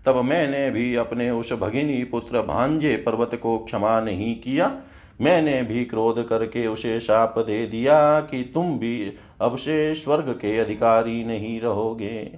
तब 0.06 0.16
मैंने 0.16 0.72
भी 0.72 0.96
अपने 0.96 1.32
उस 1.32 1.54
भगिनी 1.54 2.04
पुत्र 2.04 2.42
भांजे 2.42 2.96
पर्वत 2.96 3.40
को 3.44 3.58
क्षमा 3.58 4.02
नहीं 4.02 4.36
किया। 4.36 4.78
मैंने 5.22 5.64
भी 5.64 5.86
क्रोध 5.86 6.28
करके 6.28 6.68
उसे 6.68 7.00
शाप 7.00 7.40
दे 7.40 7.68
दिया 7.68 8.20
कि 8.20 8.52
तुम 8.54 8.80
भी 8.80 9.14
अब 9.42 9.56
से 9.56 9.96
स्वर्ग 9.96 10.30
के 10.30 10.58
अधिकारी 10.58 11.24
नहीं 11.24 11.62
रहोगे। 11.62 12.38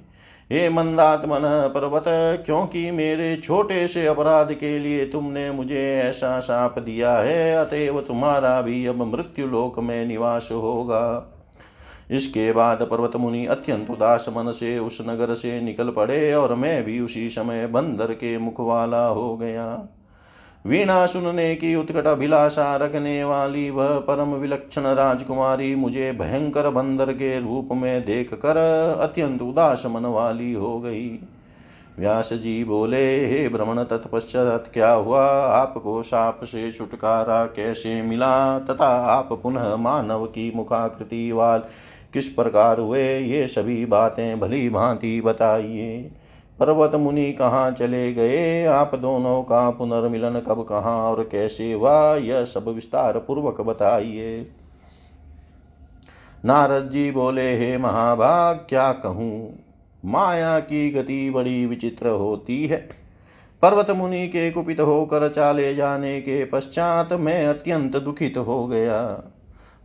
हे 0.52 0.70
मंदात्मन 0.70 1.42
पर्वत, 1.76 2.04
क्योंकि 2.46 2.92
मेरे 2.92 3.36
छोटे 3.38 3.88
से 3.88 4.06
अपराध 4.08 4.54
के 4.54 4.80
लिए 4.80 5.06
तुमने 5.06 5.52
मुझे 5.52 6.02
ऐसा 6.04 6.40
साप 6.40 6.80
दिया 6.80 7.18
है, 7.18 7.56
अतएव 7.56 8.02
तुम्हारा 8.02 8.62
भी 8.62 8.86
अब 8.86 9.02
मृत्यु 9.04 9.48
लोक 9.48 9.80
में 9.80 10.06
निवास 10.06 10.50
होगा। 10.52 11.34
इसके 12.12 12.52
बाद 12.52 12.88
पर्वत 12.92 13.16
मुनि 13.16 13.46
अत्यंत 13.46 13.90
उदास 13.92 14.26
मन 14.30 14.52
से 14.52 14.80
उस 14.80 14.98
नगर 15.02 15.34
से 15.36 15.62
निकल 15.62 15.90
पड़े 15.90 16.34
और 16.34 16.56
मैं 16.56 16.84
भी 16.84 17.00
उसी 17.00 17.30
समय 17.30 17.68
बंदर 17.68 18.14
के 18.14 18.38
मुख 18.38 18.60
वाला 18.60 19.06
हो 19.08 19.38
गया। 19.38 19.88
वीणा 20.66 21.06
सुनने 21.06 21.56
की 21.56 21.76
उत्कट 21.76 22.08
अभिलाषा 22.08 22.76
रखने 22.76 23.24
वाली 23.24 23.70
वह 23.70 24.00
परम 24.00 24.34
विलक्षण 24.34 24.82
राजकुमारी 24.82 25.76
मुझे 25.76 26.12
भयंकर 26.12 26.70
बंदर 26.70 27.12
के 27.12 27.40
रूप 27.40 27.70
में 27.72 28.06
देख 28.06 28.34
कर 28.34 28.58
अत्यंत 29.02 29.42
उदास 29.42 29.84
मन 29.86 30.06
वाली 30.06 30.54
हो 30.54 30.80
गई। 30.80 31.20
व्यास 32.00 32.30
जी 32.34 32.64
बोले, 32.64 33.26
हे 33.28 33.50
भ्रमण 33.50 33.84
तत्पश्चात 33.84 34.66
क्या 34.74 34.92
हुआ? 34.92 35.26
आपको 35.46 36.04
साप 36.04 36.40
से 36.44 36.72
छुटकारा 36.72 37.46
कैसे 37.46 38.02
मिला? 38.02 38.60
तथा 38.60 38.88
आप 38.88 39.30
पुनः 39.44 39.76
मानव 39.76 40.26
की 40.26 40.52
मुखाकृति 40.56 41.32
वाल 41.32 41.64
किस 42.14 42.28
प्रकार 42.28 42.80
हुए? 42.80 43.20
ये 43.20 43.48
सभी 43.48 43.86
बातें 43.86 44.40
भली 44.40 44.70
भांति 44.70 45.22
बताइए। 45.22 46.12
पर्वत 46.60 46.96
मुनि 46.96 47.34
कहाँ 47.34 47.72
चले 47.72 48.14
गए? 48.14 48.66
आप 48.66 48.96
दोनों 48.96 49.44
का 49.44 49.70
पुनर्मिलन 49.70 50.40
कब 50.40 50.66
कहाँ 50.70 50.98
और 50.98 51.30
कैसे 51.32 51.74
हुआ? 51.74 52.16
यह 52.16 52.46
सब 52.46 52.68
विस्तार 52.68 53.20
पूर्वक 53.20 53.62
बताइए। 53.62 54.52
नारद 56.46 56.90
जी 56.90 57.12
बोले, 57.12 57.58
हे 57.58 57.78
महाभाग, 57.78 58.56
क्या 58.58 58.94
कहूँ? 58.94 59.60
माया 60.06 60.60
की 60.60 60.92
गति 60.92 61.30
बड़ी 61.30 61.66
विचित्र 61.66 62.08
होती 62.08 62.68
है। 62.68 62.90
पर्वत 63.62 63.92
मुनि 63.92 64.28
के 64.28 64.52
कुपित 64.52 64.80
होकर 64.80 65.30
चाले 65.30 65.76
जाने 65.76 66.22
के 66.22 66.46
पश्चात 66.46 67.14
मैं 67.14 67.48
अत्यंत 67.48 67.98
दुखित 67.98 68.38
हो 68.38 68.68
गया। 68.68 69.24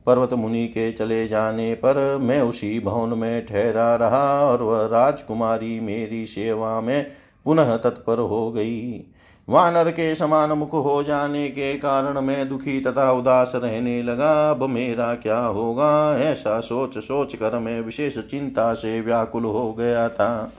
पर्वत 0.07 0.33
मुनि 0.33 0.67
के 0.67 0.93
चले 0.93 1.29
जाने 1.29 1.75
पर 1.75 2.19
मैं 2.21 2.41
उसी 2.43 2.81
भवन 2.81 3.19
में 3.19 3.47
ठहरा 3.47 3.95
रहा 3.97 4.47
और 4.47 4.63
वह 4.63 4.87
राजकुमारी 4.87 5.81
मेरी 5.81 6.27
सेवा 6.27 6.81
में 6.81 7.07
पुनः 7.45 7.77
तत्पर 7.77 8.19
हो 8.19 8.53
गई। 8.53 9.05
वानर 9.49 9.91
के 9.91 10.15
समान 10.15 10.53
मुख 10.53 10.73
हो 10.73 11.03
जाने 11.03 11.49
के 11.49 11.75
कारण 11.75 12.21
मैं 12.21 12.49
दुखी 12.49 12.81
तथा 12.81 13.13
उदास 13.13 13.53
रहने 13.55 14.03
लगा। 14.03 14.51
अब 14.51 14.63
मेरा 14.69 15.15
क्या 15.15 15.39
होगा? 15.39 16.19
ऐसा 16.19 16.61
सोच 16.61 16.99
सोच 16.99 17.35
कर 17.35 17.59
मैं 17.59 17.81
विशेष 17.81 18.19
चिंता 18.19 18.75
से 18.75 19.01
व्याकुल 19.01 19.45
हो 19.45 19.73
गया 19.73 20.09
था। 20.09 20.53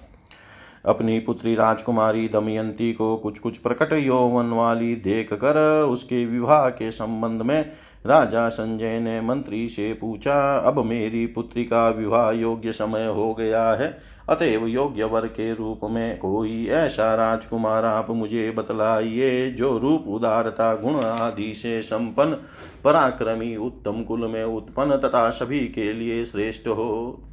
अपनी 0.86 1.20
पुत्री 1.20 1.56
राजकुमारी 1.56 2.28
दमयंती 2.28 2.94
को 2.94 3.16
कुछ 3.18 3.40
कुछ 3.40 3.58
प्रकट 3.58 3.94
यौवन 3.94 4.50
वाली 4.50 4.96
देख 4.96 5.34
कर 5.34 5.84
उसके 5.84 6.26
विवाह 6.26 6.70
के 6.70 6.92
संबंध 6.92 7.42
में 7.42 7.72
राजा 8.06 8.50
संजय 8.50 9.00
ने 9.00 9.22
मंत्री 9.22 9.70
से 9.70 9.94
पूछा, 9.94 10.58
अब 10.58 10.84
मेरी 10.86 11.26
पुत्री 11.26 11.64
का 11.64 11.90
विवाह 11.90 12.32
योग्य 12.32 12.72
समय 12.72 13.06
हो 13.06 13.34
गया 13.34 13.72
है। 13.72 13.98
अतएव 14.30 14.66
योग्य 14.68 15.04
वर 15.04 15.28
के 15.28 15.54
रूप 15.54 15.80
में 15.84 16.18
कोई 16.18 16.68
ऐसा 16.68 17.16
राजकुमार 17.16 17.86
आप 17.86 18.10
मुझे 18.10 18.52
बतलाइए, 18.52 19.52
जो 19.52 19.78
रूप, 19.78 20.06
उदारता, 20.08 20.76
गुण 20.76 20.96
आदि 20.96 21.54
से 21.54 21.82
संपन्न, 21.82 22.38
पराक्रमी, 22.84 23.56
उत्तम 23.56 24.04
कुल 24.04 24.28
में 24.28 24.44
उत्पन्न 24.44 24.98
तथा 24.98 25.30
सभी 25.30 25.60
के 25.60 25.94
लिए 25.94 26.26
श्रेष्ठ 26.26 26.68
हो। 26.68 27.24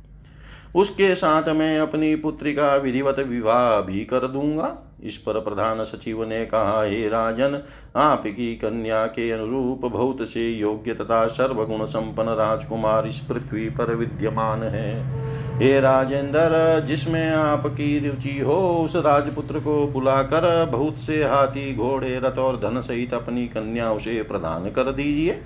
उसके 0.75 1.15
साथ 1.15 1.49
मैं 1.49 1.79
अपनी 1.79 2.15
पुत्री 2.17 2.53
का 2.53 2.77
विधिवत 2.77 3.19
विवाह 3.19 3.81
भी 3.81 4.05
कर 4.05 4.27
दूँगा। 4.29 4.77
इस 5.03 5.17
पर 5.17 5.41
प्रधान 5.41 5.85
सचिव 5.85 6.25
ने 6.25 6.47
कहा, 6.47 6.85
हे 6.85 7.09
राजन, 7.09 7.63
आपकी 7.97 8.57
कन्या 8.57 9.07
के 9.07 9.31
अनुरूप 9.31 9.81
बहुत 9.85 10.29
से 10.29 10.51
योग्य 10.51 10.95
तथा 10.95 11.27
सर्वगुण 11.27 11.85
संपन्न 11.85 12.29
राजकुमार 12.29 13.07
इस 13.07 13.21
पृथ्वी 13.21 13.69
पर 13.71 13.95
विद्यमान 13.95 14.63
है। 14.63 15.21
हे 15.59 15.81
राजेंद्र, 15.81 16.85
जिसमें 16.87 17.31
आपकी 17.31 18.09
रुचि 18.09 18.41
हो, 18.41 18.83
उस 18.85 18.97
राजपुत्र 18.97 19.59
को 19.59 19.87
बुलाकर 19.87 20.67
बहुत 20.67 20.99
से 20.99 21.25
हाथी, 21.25 21.77
घोड़े, 21.77 22.21
रथ 22.25 22.39
और 22.39 22.57
धन 22.57 22.81
सहित 22.81 23.15
अपनी 23.15 23.47
कन्या 23.47 23.93
उसे 23.93 24.23
प्रदान 24.23 24.71
कर 24.71 24.93
दीजिए। 24.93 25.43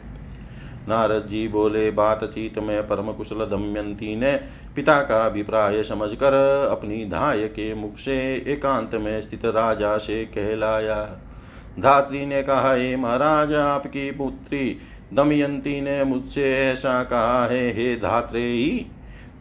नारद 0.89 1.27
जी 1.27 1.49
बोले 1.49 1.91
बातचीत 1.91 2.59
में 2.59 2.83
परम 2.83 3.13
कुशल 3.13 3.37
दमयंती 3.37 4.17
ने 4.17 4.33
पिता 4.77 5.01
का 5.01 5.25
अभिप्राय 5.27 5.83
समझकर 5.83 6.35
अपनी 6.71 7.05
धाय 7.05 7.41
के 7.41 7.75
मुख 7.75 7.97
से 7.97 8.17
एकांत 8.47 8.95
में 8.95 9.21
स्थित 9.23 9.45
राजा 9.45 9.99
से 9.99 10.25
कहलाया। 10.25 11.03
धात्री 11.81 12.27
ने 12.27 12.43
कहा, 12.43 12.75
हे 12.75 12.97
महाराज, 12.97 13.55
आपकी 13.55 14.11
पुत्री 14.11 14.79
दमयंती 15.15 15.81
ने 15.81 16.05
मुझसे 16.05 16.71
ऐसा 16.71 17.03
कहा 17.05 17.47
है, 17.47 17.71
हे 17.73 17.97
धात्रे, 17.97 18.87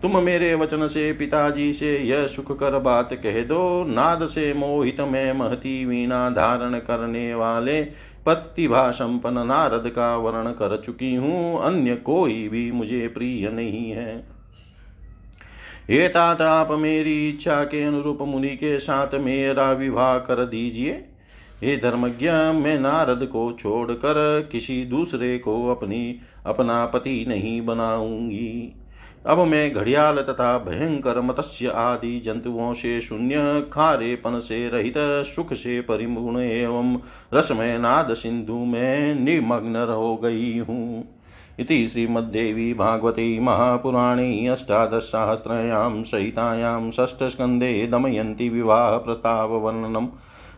तुम 0.01 0.17
मेरे 0.17 0.55
वचन 0.55 0.87
से 0.87 1.13
पिताजी 1.13 1.73
से 1.73 1.97
यह 1.97 2.25
सुख 2.27 2.59
कर 2.59 2.79
बात 2.79 3.13
कह 3.13 3.41
दो। 3.43 3.85
नाद 3.87 4.25
से 4.25 4.53
मोहित 4.53 5.01
में 5.01 5.33
महती 5.33 5.85
वीणा 5.85 6.29
धारण 6.29 6.77
करने 6.79 7.33
वाले 7.35 7.81
प्रतिभा 8.25 8.91
संपन्न 8.91 9.47
नारद 9.47 9.89
का 9.89 10.15
वर्ण 10.17 10.51
कर 10.51 10.81
चुकी 10.85 11.15
हूँ, 11.15 11.61
अन्य 11.63 11.95
कोई 11.95 12.47
भी 12.49 12.71
मुझे 12.71 13.07
प्रिय 13.07 13.49
नहीं 13.49 13.89
है। 13.91 14.15
हे 15.89 16.07
तात 16.07 16.41
आप 16.41 16.71
मेरी 16.71 17.29
इच्छा 17.29 17.63
के 17.63 17.83
अनुरूप 17.83 18.21
मुनि 18.21 18.49
के 18.49 18.79
साथ 18.79 19.15
मेरा 19.15 19.71
विवाह 19.71 20.17
कर 20.17 20.45
दीजिए। 20.45 20.91
हे 21.63 21.77
धर्मज्ञ, 21.77 22.29
मैं 22.29 22.79
नारद 22.79 23.25
को 23.25 23.51
छोड़कर 23.59 24.49
किसी 24.51 24.85
दूसरे 24.85 25.37
को 25.37 25.69
अपनी 25.69 26.19
अपना 26.45 26.85
पति 26.85 27.25
नहीं 27.27 27.61
बनाऊँगी। 27.61 28.75
अब 29.25 29.39
मैं 29.39 29.73
घड़ियाल 29.73 30.17
तथा 30.17 30.57
भयंकर 30.57 31.21
मत्स्य 31.21 31.67
आदि 31.67 32.19
जंतुओं 32.19 32.73
से 32.73 33.01
शून्य 33.01 33.65
खारेपन 33.73 34.39
से 34.39 34.69
रहित 34.69 34.93
सुख 34.97 35.53
से 35.53 35.81
परिपूर्ण 35.81 36.39
एवं 36.39 36.99
रसमय 37.33 37.77
नाद 37.77 38.13
सिंधु 38.13 38.53
में 38.53 39.15
निमग्न 39.15 39.75
हो 39.75 40.15
गई 40.15 40.57
हूँ। 40.57 41.09
इति 41.59 41.87
श्रीमद्देवी 41.87 42.73
भागवते 42.73 43.39
महापुराणे 43.39 44.47
अष्टादशसहस्रयां 44.47 46.03
सहितायां 46.03 46.91
षष्ठस्कन्धे 46.91 47.87
दमयन्ति 47.87 48.49
विवाहप्रस्ताववर्णनं। 48.49 50.07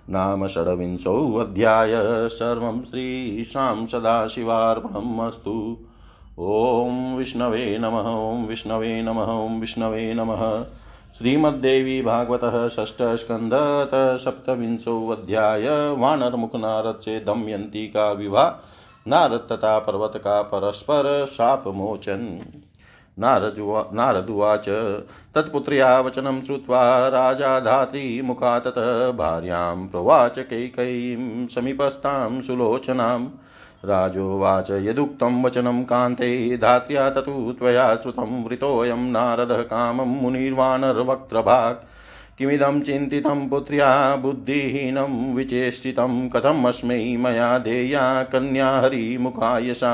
नाम 0.10 0.48
षड्विंशोऽध्याय। 0.48 1.92
सर्वं 2.30 2.82
श्रीशां 2.82 3.86
सदाशिवार्पणम् 3.86 5.20
अस्तु 5.20 5.78
ॐ 6.40 7.16
विष्णवे 7.16 7.78
नमः 7.78 8.08
ॐ 8.12 8.46
विष्णवे 8.46 9.02
नमः 9.02 9.30
ॐ 9.34 9.60
विष्णवे 9.60 10.14
नमः। 10.14 10.64
श्रीमद्देवी 11.18 12.02
भागवतः 12.02 12.68
वानरमुख 15.94 16.56
नारद 16.56 17.00
से 17.02 17.20
दमयंती 17.20 17.88
का 17.88 18.12
विवाह 18.12 18.50
नारद 19.08 19.48
तथा 19.52 19.80
पर्वत 19.80 20.12
का 20.16 20.42
परस्पर 20.42 21.26
शापमोचन। 21.26 22.46
नारदुवाच, 23.20 24.70
तत्पुत्र्या 25.36 26.00
वचनं 26.02 26.42
श्रुत्वा 26.42 27.08
राजा 27.08 27.60
धात्रीमुखा 27.60 28.60
ततः 28.60 29.12
भार्यां 29.12 29.88
प्रवाच 29.88 30.40
कैकयीं 30.40 31.48
समीपस्थां 31.48 32.42
राजोवाच 33.86 34.72
यदुक्तं 34.72 35.42
वचनं 35.44 35.84
कान्ते 35.84 36.58
धात्या 36.58 37.10
ततु 37.10 37.56
त्वया 37.60 37.96
श्रुतं 37.96 38.44
वृतोऽयं 38.44 39.12
नारदः 39.12 39.62
कामं 39.64 40.16
मुनिर्वानर्वक्त्रभाक् 40.22 41.84
किमिदं 42.38 42.82
चिन्तितं 42.82 43.48
पुत्र्या 43.50 44.16
बुद्धिहीनं 44.16 45.34
विचेष्टितं 45.36 46.30
कथमस्मै 46.30 47.00
मया 47.18 47.58
देया 47.60 48.24
कन्या 48.24 48.70
हरिमुखायशा 48.80 49.94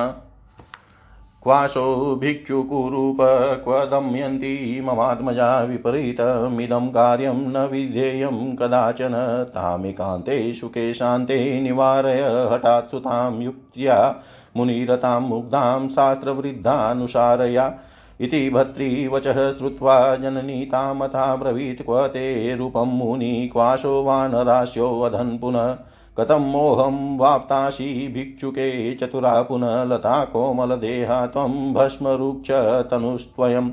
क्वाशो 1.43 2.15
भिक्षुकुरूप 2.15 3.17
क्व 3.65 3.85
दमयन्ती 3.85 4.81
ममात्मजा 4.81 5.61
विपरीतमिदं 5.61 6.87
कार्यं 6.87 7.33
न 7.33 7.69
विधेयं 7.71 8.55
कदाचन। 8.55 9.45
तामेकान्ते 9.49 10.53
सुखे 10.53 10.93
शान्ते 10.93 11.61
निवारय, 11.61 12.49
हठात् 12.51 12.91
सुतां 12.91 13.41
युक्त्या 13.41 14.15
मुनिरतां 14.57 15.21
मुग्धां 15.21 15.87
शास्त्रवृद्धानुसारया। 15.87 17.73
इति 18.21 18.49
भर्तृवचः 18.49 19.51
श्रुत्वा 19.51 20.15
जननी 20.15 20.65
तामथा 20.65 21.35
ब्रवीत् 21.35 21.81
क्व 21.81 22.07
ते 22.07 22.55
रूपं 22.55 22.97
मुनि 22.97 23.49
क्वाशो 23.53 24.03
वानरास्योऽवधन् 24.03 25.39
पुनः। 25.39 25.77
कथं 26.19 26.39
मोहं 26.39 27.17
वाप्तासि 27.17 28.07
भिक्षुके 28.13 28.95
चतुरा 28.95 29.41
पुनः 29.41 29.83
लता 29.83 30.23
कोमलदेहा 30.25 31.25
त्वं 31.27 31.73
भस्मरुक्ष 31.73 32.51
तनुस्त्वयम् 32.91 33.71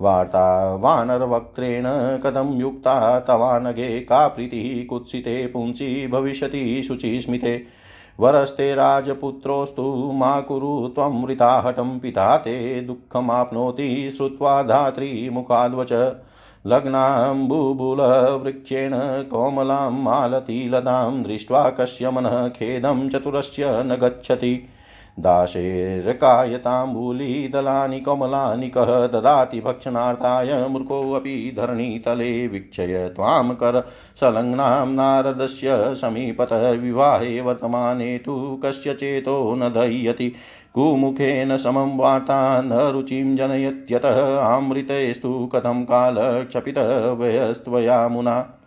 वार्ता 0.00 0.74
वानरवक्त्रेण 0.74 1.84
कथं 2.24 2.52
युक्ता 2.60 3.20
तवानगे 3.20 4.00
का 4.00 4.26
प्रीतिः 4.28 4.86
कुत्सिते 4.86 5.46
पुंसि 5.46 6.06
भविष्यति 6.12 6.82
शुचिस्मिते 6.82 7.62
वरस्ते 8.20 8.74
राजपुत्रोऽस्तु 8.74 9.82
मा 10.12 10.40
कुरु 10.40 10.88
त्वं 10.88 11.22
वृताहटं 11.24 11.98
पिता 11.98 12.36
ते 12.36 12.80
दुःखमाप्नोति 12.80 14.10
श्रुत्वा 14.16 14.62
धात्रीमुखाद्वच 14.62 15.92
लग्नाम्बुबुलवृक्षेण 16.66 18.92
कोमलां 19.30 19.92
मालतीलतां 19.92 21.22
दृष्ट्वा 21.22 21.70
कस्य 21.70 22.10
मनः 22.10 22.48
खेदं 22.48 23.08
चतुरस्य 23.08 23.82
न 23.82 23.96
गच्छति। 23.96 24.68
दाशेर्कायताम्बूलीदलानि 25.20 28.00
कमलानि 28.00 28.68
कः 28.68 29.06
ददाति 29.06 29.60
भक्षणार्थाय 29.60 30.68
मूर्खोऽपि 30.68 31.54
धरणीतले 31.56 32.46
वीक्षय 32.46 33.12
त्वां 33.16 33.54
कर 33.54 33.88
संलग्नां 34.16 34.88
नारदस्य 34.88 35.94
समीपतः 35.94 36.70
विवाहे 36.70 37.40
वर्तमाने 37.40 38.18
तु 38.18 38.60
कस्य 38.64 38.94
चेतो 38.94 39.54
न 39.54 39.60
दह्यति। 39.60 40.32
कुमुखेन 40.74 41.56
समं 41.56 41.98
वार्ता 41.98 42.60
न 42.60 42.72
रुचिं 42.72 43.36
जनयत्यतः 43.36 44.38
आमृतेस्तु 44.38 45.50
कथं 45.54 45.84
कालक्षपितः 45.84 47.10
वयस्त्वया 47.10 48.08
मुना। 48.08 48.59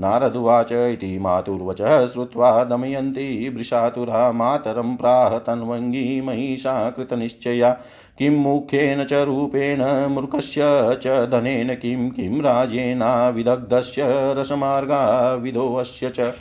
नारदुवाच 0.00 0.72
इति 0.72 1.18
मातुर्वचः 1.18 2.06
श्रुत्वा 2.06 2.64
दमयन्ती 2.64 3.48
वृषातुरा 3.48 4.32
मातरं 4.32 4.96
प्राह 4.96 5.38
तन्वङ्गी 5.38 6.20
महिषा 6.20 6.90
कृतनिश्चया। 6.90 7.76
किं 8.18 8.30
मुख्येन 8.30 9.04
च 9.04 9.12
रूपेण 9.12 10.08
मूर्खस्य 10.08 10.62
च 11.02 11.06
धनेन 11.06 11.74
किं 11.74 12.10
किं 12.10 12.42
राजेनाविदग्धस्य 12.42 14.04
रसमार्गाविदोऽस्य 14.08 16.10
च। 16.10 16.34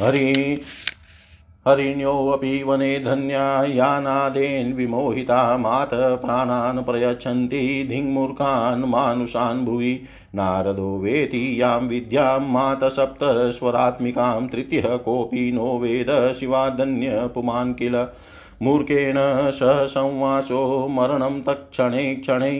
हरि 0.00 0.60
हरिण्योऽपि 1.68 2.62
वने 2.62 2.98
धन्या 3.00 3.64
यानादेन 3.64 4.72
विमोहिता 4.72 5.56
मात 5.56 5.90
प्राणान् 5.94 6.82
प्रयच्छन्ति 6.84 7.62
धिङ्मूर्खान् 7.88 8.84
मानुषान् 8.84 9.64
भुवि 9.64 9.92
नारदो 10.34 10.96
वेति 10.98 11.60
यां 11.60 11.80
विद्यां 11.80 12.40
मातसप्तस्वरात्मिकां 12.52 14.46
तृतीयः 14.48 14.96
कोऽपि 14.96 15.50
नो 15.52 15.76
वेद 15.78 16.34
शिवादन्य 16.40 17.26
पुमान् 17.34 17.74
किल 17.74 18.06
मूर्खेण 18.62 19.16
स 19.50 19.74
संवासो 19.90 20.88
मरणं 20.88 21.40
तत्क्षणे 21.42 22.14
क्षणे 22.14 22.56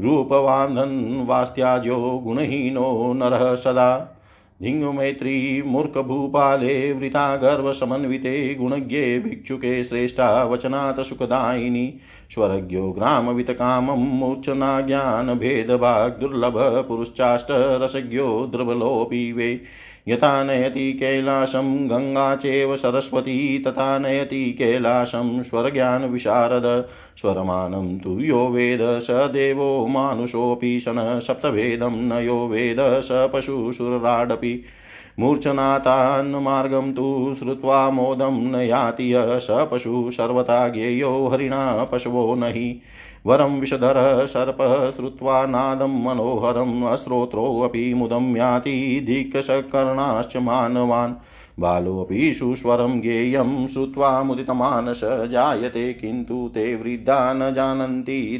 रूपवान्धन् 0.00 1.26
वास्त्याजो 1.26 2.18
गुणहीनो 2.24 3.12
नरः 3.12 3.54
सदा 3.56 3.90
धिङ्मैत्री 4.62 5.62
मूर्खभूपाले 5.62 6.92
वृता 6.92 7.36
गर्वसमन्विते 7.36 8.54
गुणज्ञे 8.54 9.18
भिक्षुके 9.18 9.84
श्रेष्ठा 9.84 10.44
वचनात् 10.44 11.00
सुखदायिनी। 11.00 12.00
स्वरज्ञो 12.30 12.90
ग्रामवितकामं 12.90 13.96
मूर्च्छनाज्ञानभेदभाग् 13.96 16.20
दुर्लभपुरुश्चाष्टरसज्ञो 16.20 18.46
द्रबलोऽपि 18.46 19.32
वे। 19.32 19.60
यथा 20.08 20.44
नयति 20.44 20.92
कैलासं 20.92 21.86
गङ्गा 21.86 22.36
चैव 22.36 22.76
सरस्वती, 22.76 23.58
तथा 23.58 23.98
नयति 23.98 24.52
कैलासं 24.52 25.42
स्वरज्ञानविशारद 25.42 26.88
स्वरमानं 27.16 27.98
तु 27.98 28.20
यो 28.20 28.48
वेद, 28.48 28.78
स 28.82 29.08
देवो 29.10 29.86
मानुषोऽपि 29.86 30.80
शन 30.80 31.20
सप्तभेदं 31.22 31.90
न 31.90 32.24
यो 32.24 32.46
वेद, 32.46 32.76
स 32.80 33.08
पशुसुरराडपि। 33.12 34.64
मूर्छनातान्मार्गं 35.18 36.92
तु 36.92 37.36
श्रुत्वा 37.38 37.90
मोदं 37.90 38.50
न 38.52 38.54
याति 38.54 39.12
स 39.16 39.46
पशु 39.50 40.10
सर्वथा 40.12 40.68
ज्ञेयो 40.68 41.26
हरिणा 41.26 41.84
पशवो 41.84 42.34
न 42.34 42.42
हि 42.42 42.80
वरं 43.26 43.60
विषधरः 43.60 44.24
सर्पः 44.24 44.90
श्रुत्वा 44.90 45.46
नादं 45.46 46.04
मनोहरम् 46.04 46.84
अश्रोत्रोऽपि 46.84 47.94
मुदं 47.94 48.36
याति 48.36 49.00
दिक्कशकर्णाश्च 49.06 50.36
मानवान्। 50.36 51.14
बालोऽपि 51.60 52.34
सुस्वरं 52.34 53.00
ज्ञेयं 53.00 53.66
श्रुत्वा 53.66 54.22
मुदितमानस 54.22 55.00
जायते 55.04 55.92
किन्तु 55.92 56.50
ते 56.54 56.74
वृद्धा 56.76 57.32
न 57.32 57.54
जानन्ति 57.54 58.38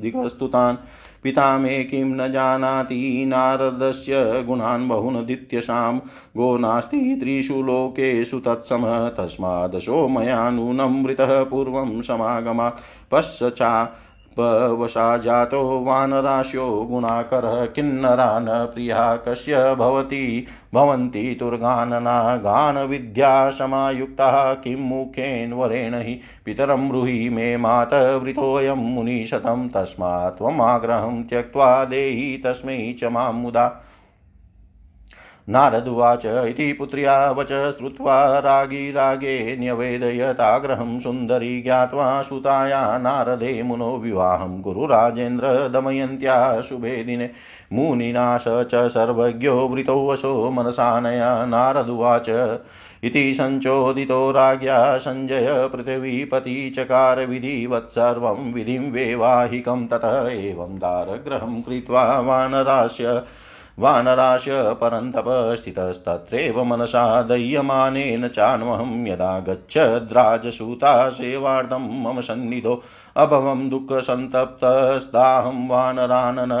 दिगस्तुतान्। 0.00 0.76
पिता 1.22 1.58
मे 1.58 1.84
किं 1.84 2.04
न 2.04 2.32
जानाति 2.32 3.24
नारदस्य 3.28 4.42
गुणान् 4.46 4.88
बहून् 4.88 5.26
दित्यशां 5.26 5.98
गो 6.36 6.58
नास्ति 6.58 7.16
त्रिषु 7.20 7.62
लोकेषु 7.62 8.38
तत्समः। 8.38 9.08
तस्मादशो 9.08 10.08
मया 10.08 10.50
नूनं 10.50 11.02
मृतः 11.02 11.44
पूर्वं 11.44 12.02
समागमात् 12.02 12.78
पश्चा 13.10 13.96
पवशा 14.38 15.16
जातो 15.18 15.80
वानराश्यो 15.80 16.70
गुणाकरः 16.90 17.66
किन्नरा 17.66 18.38
न 18.38 18.48
प्रिया 18.48 19.16
कस्य 19.16 19.74
भवति? 19.74 20.46
भवन्ति 20.74 21.36
तुर्गानना 21.40 22.36
गानविद्या 22.36 23.50
समायुक्ताः 23.50 24.54
किं 24.54 24.76
मुखेन 24.76 25.52
वरेण 25.52 25.94
हि 25.94 26.20
पितरं 26.44 26.88
ब्रूहि 26.88 27.28
मे 27.28 27.56
मातवृतोऽयं 27.56 28.94
मुनिशतं 28.94 29.68
तस्मात् 29.68 30.38
त्वमाग्रहं 30.38 31.22
त्यक्त्वा 31.22 31.84
देहि 31.84 32.42
तस्मै 32.46 32.96
च 33.00 33.04
माँ 33.04 33.32
मुदा 33.32 33.68
नारदुवाच 35.50 36.26
इति 36.26 36.72
पुत्र्या 36.72 37.30
वच 37.30 37.48
श्रुत्वा 37.78 38.38
रागी 38.38 38.90
रागे 38.92 39.56
न्यवेदयताग्रहं 39.56 40.98
सुन्दरी 41.00 41.62
ज्ञात्वा 41.62 42.22
सुताया 42.22 42.98
नारदे 42.98 43.62
मुनो 43.62 43.96
विवाहं। 43.96 44.60
गुरुराजेन्द्र 44.62 45.68
दमयन्त्या 45.68 46.60
शुभे 46.60 47.04
दिने। 47.04 47.30
मुनिना 47.72 48.36
स 48.38 48.44
च 48.48 48.88
सर्वज्ञो 48.88 49.56
वृतोऽवशो 49.68 50.50
मनसानया 50.50 51.46
नारदुवाच 51.46 52.28
इति 53.04 53.34
सञ्चोदितो 53.34 54.30
राज्ञा 54.30 54.98
सञ्जय 54.98 55.70
पृथिवीपति 55.72 56.72
चकार 56.76 57.24
विधिवत्सर्वं 57.26 58.52
विधिं 58.52 58.90
वैवाहिकं 58.92 59.86
तत 59.86 60.28
एवं 60.30 60.76
दारग्रहं 60.78 61.62
कृत्वा 61.62 62.20
वानरास्य 62.20 63.22
वानराश 63.80 64.44
परन्तप 64.80 65.24
स्थितस्तत्रैव 65.56 66.62
मनसा 66.64 67.04
दह्यमानेन 67.22 68.28
चान्वहं 68.28 69.06
यदा 69.06 69.38
गच्छद्राजसूता 69.40 71.08
सेवार्थं 71.10 71.88
मम 72.02 72.20
सन्निधो 72.20 72.82
अभवं 73.16 73.68
दुःखसन्तप्तस्ताहं 73.70 75.66
वानरानन 75.68 76.54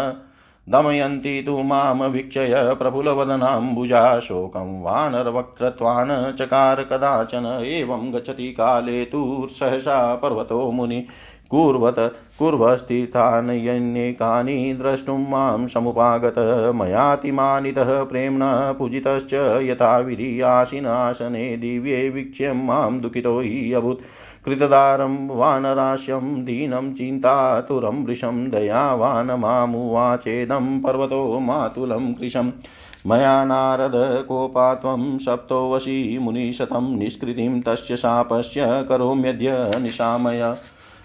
दमयन्ती 0.66 1.42
तु 1.42 1.62
माँ 1.62 2.08
वीक्षय 2.08 2.54
प्रफुल्लवदनाम्बुजा 2.78 4.02
शोकं 4.20 4.80
वानरवक्त्रत्वान् 4.82 6.10
चकार 6.36 6.82
कदाचन 6.82 7.46
एवं 7.64 8.12
गच्छति 8.14 8.50
काले 8.52 9.04
तु 9.04 9.46
सहसा 9.50 10.14
पर्वतो 10.14 10.70
मुनि 10.70 11.06
कुर्वत 11.50 12.14
कुर्वस्थितान्यन्येकानि 12.38 14.78
द्रष्टुं 14.82 15.28
माँ 15.28 15.66
समुपागत। 15.66 16.34
मयातिमानितः 16.74 18.02
प्रेम्णा 18.02 18.72
पूजितश्च 18.72 19.58
यथा 19.62 19.98
विधियासिनासने 19.98 21.56
दिव्ये 21.56 22.10
वीक्ष्यं 22.10 22.66
माँ 22.66 23.00
दुःखितो 23.00 23.40
हि 23.40 23.72
अभूत्। 23.72 23.98
कृतदारं 24.44 25.28
वानराश्यं 25.28 26.44
दीनं 26.44 26.94
चिन्तातुरं 26.94 28.04
वृषं 28.04 28.50
दयावान् 28.50 29.30
मामुवाचेदं 29.30 30.80
पर्वतो 30.80 31.40
मातुलं 31.40 32.14
कृशम् 32.14 32.50
मया 33.06 33.44
नारद 33.44 34.24
कोपा 34.28 34.74
त्वं 34.74 35.18
सप्तो 35.18 35.72
वशी 35.72 36.18
मुनिशतं 36.18 36.98
निष्कृतिं 36.98 37.60
तस्य 37.60 37.96
शापस्य 37.96 38.86
करोम्यद्य 38.88 39.78
निशामय। 39.78 40.56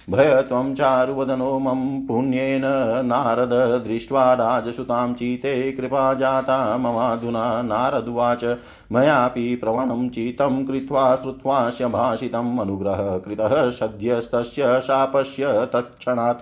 भय 0.09 0.41
त्वं 0.41 0.75
चारुवदनो 0.75 1.59
मम 1.59 2.07
पुण्येन 2.07 2.61
नारद 3.05 3.83
दृष्ट्वा 3.87 4.33
राजसुतां 4.33 5.13
चीते, 5.13 5.71
कृपा 5.71 6.13
जाता 6.13 6.77
ममाधुना। 6.77 7.61
नारदुवाच 7.61 8.43
मयापि 8.91 9.55
प्रवणं 9.55 10.09
चितं 10.09 10.65
कृत्वा 10.65 11.15
श्रुत्वास्य 11.15 11.87
भाषितम् 11.87 12.59
अनुग्रहः 12.59 13.17
कृतः 13.17 13.71
सद्यस्तस्य 13.71 14.81
शापस्य 14.81 15.65
तत्क्षणात्। 15.73 16.37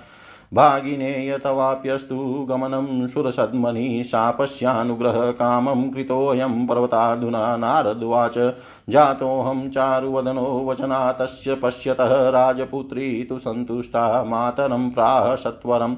भागिनेयतवाप्यस्तु 0.53 2.15
गमनं 2.49 3.07
सुरसद्मनि 3.07 4.03
शापस्यानुग्रहकामं 4.03 5.89
कृतोऽयं 5.89 6.67
पर्वताधुना 6.67 7.57
नारद्वाच 7.57 8.37
जातोऽहं 8.89 9.69
चारुवदनो 9.69 10.65
वचना 10.65 11.11
तस्य 11.11 11.55
पश्यतः 11.55 12.29
राजपुत्री 12.29 13.23
तु 13.23 13.39
सन्तुष्टा 13.39 14.23
मातरं 14.23 14.89
प्राह 14.89 15.35
सत्वरम् 15.35 15.95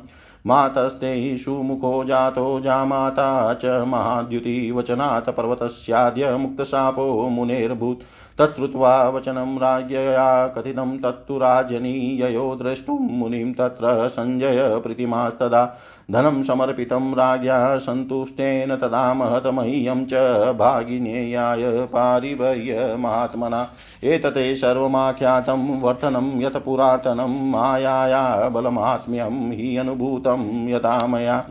मातस्ते 0.47 1.37
सुमुखो 1.37 2.03
जातो 2.03 2.59
जामाता 2.59 3.53
च 3.53 3.65
महाद्युतिवचनात् 3.65 5.29
पर्वतस्याद्य 5.29 6.35
मुक्तशापो 6.37 7.29
मुनेर्भूत्। 7.29 8.03
तच्छ्रुत्वा 8.39 9.09
वचनं 9.09 9.57
राज्ञया 9.57 10.47
कथितं 10.47 10.97
तत्तु 10.97 11.37
राजनी 11.37 12.21
ययो 12.21 12.55
द्रष्टुं 12.55 12.99
मुनिं 12.99 13.53
तत्र 13.53 14.07
सञ्जय 14.07 14.79
प्रीतिमास्तदा 14.83 15.77
धनं 16.11 16.43
समर्पितं 16.43 17.13
राज्ञा 17.13 17.77
सन्तुष्टेन 17.77 18.75
तदा 18.75 19.13
महतमह्यं 19.13 20.05
च 20.05 20.13
भागिनेयाय 20.57 21.85
पारिभर्य 21.85 22.95
महात्मना 22.99 23.67
एतते 24.03 24.55
सर्वमाख्यातं 24.55 25.79
वर्तनं 25.81 26.41
यत् 26.41 26.63
पुरातनं 26.65 27.51
मायाया 27.51 28.49
बलमात्म्यं 28.49 29.51
हि 29.51 29.77
अनुभूतं 29.77 30.69
यथा 30.69 31.07
मया। 31.07 31.43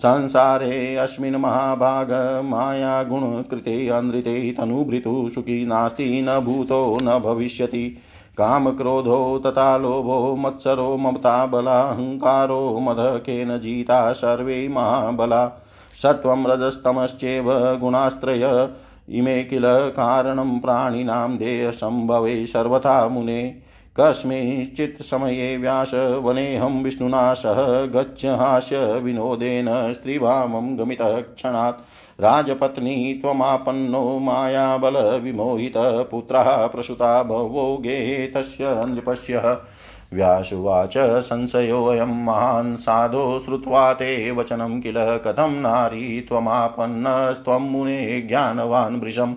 संसारे 0.00 0.96
अस्मिन् 0.96 1.36
महाभाग 1.36 2.12
मायागुणकृते 2.44 3.88
अनृते 3.88 4.54
तनुभृतु 4.58 5.30
सुखी 5.34 5.66
नास्ति, 5.66 6.26
न 6.28 6.40
भूतो, 6.40 6.98
न 7.02 7.18
भविष्यति। 7.18 7.98
कामक्रोधो 8.38 9.42
तथा 9.46 9.76
लोभो, 9.76 10.36
मत्सरो, 10.36 10.96
ममता 10.96 11.46
बलाहङ्कारो 11.46 12.80
मदकेन 12.80 13.58
जिता 13.58 14.12
सर्वे 14.12 14.68
महाबला। 14.68 15.64
सत्त्वं 16.02 16.46
रजस्तमश्चेव 16.46 17.44
गुणास्त्रय, 17.80 18.68
इमे 19.10 19.42
किल 19.42 19.62
कारणं 19.66 20.58
प्राणिनां 20.58 21.36
देयसम्भवे 21.36 22.46
सर्वथा 22.46 23.08
मुने। 23.08 23.69
कस्मिंश्चित् 24.00 25.02
समये 25.02 25.56
व्यासवनेऽहं 25.56 26.82
विष्णुना 26.82 27.34
सह 27.34 27.60
गच्छहास्य 27.86 28.78
विनोदेन 29.00 29.92
स्त्रीभावं 29.92 30.78
गमितः 30.78 31.20
क्षणात् 31.20 31.80
राजपत्नी 32.20 33.14
त्वमापन्नो 33.14 34.18
मायाबलविमोहितः 34.18 36.02
पुत्रः 36.02 36.66
प्रसुता 36.66 37.22
भवो 37.22 37.76
गेहे 37.76 38.26
तस्य 38.26 39.56
व्यासुवाच 40.14 40.94
संशयोऽयं 41.22 42.24
महान् 42.24 42.76
साधो 42.76 43.40
श्रुत्वा 43.40 43.92
ते 43.92 44.30
वचनं 44.30 44.80
किल 44.80 44.94
कथं 44.96 45.60
नारी 45.60 46.20
त्वमापन्नस्त्वं 46.20 47.70
मुने 47.70 48.20
ज्ञानवान् 48.20 49.00
वृषम् 49.00 49.34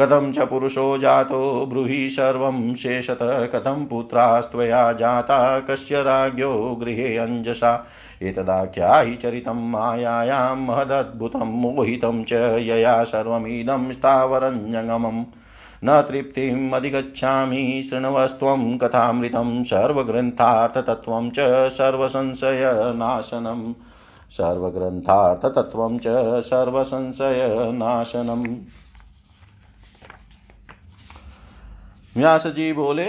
कथं 0.00 0.32
च 0.32 0.38
पुरुषो 0.38 0.98
जातो 0.98 1.66
ब्रूहि 1.66 2.10
सर्वं 2.10 2.74
शेषतः, 2.74 3.46
कथं 3.46 3.86
पुत्रास्त्वया 3.86 4.92
जाता, 4.92 5.60
कस्य 5.60 6.02
राज्ञो 6.02 6.76
गृहे 6.80 7.16
अञ्जसा। 7.16 7.86
एतदाख्याहि 8.22 9.14
चरितं 9.14 9.70
मायायां, 9.70 10.56
महदद्भुतं, 10.56 11.38
मोहितं 11.38 12.24
च 12.24 12.32
यया 12.32 13.04
सर्वमिदं 13.04 13.92
स्थावरञ्जङ्गमम् 13.92 15.24
न 15.84 16.02
तृप्तिम् 16.02 16.72
अधिगच्छामि, 16.72 17.86
शृण्वस्त्वं 17.90 18.78
कथामृतं, 18.78 19.64
सर्वग्रन्थार्थतत्त्वं 19.64 21.30
च 21.30 21.70
सर्वसंशयनाशनं 21.70 23.74
सर्वग्रन्थार्थतत्त्वं 24.30 25.98
च 25.98 26.42
सर्वसंशयनाशनम्। 26.42 28.56
व्यास 32.16 32.46
जी 32.46 32.72
बोले, 32.72 33.04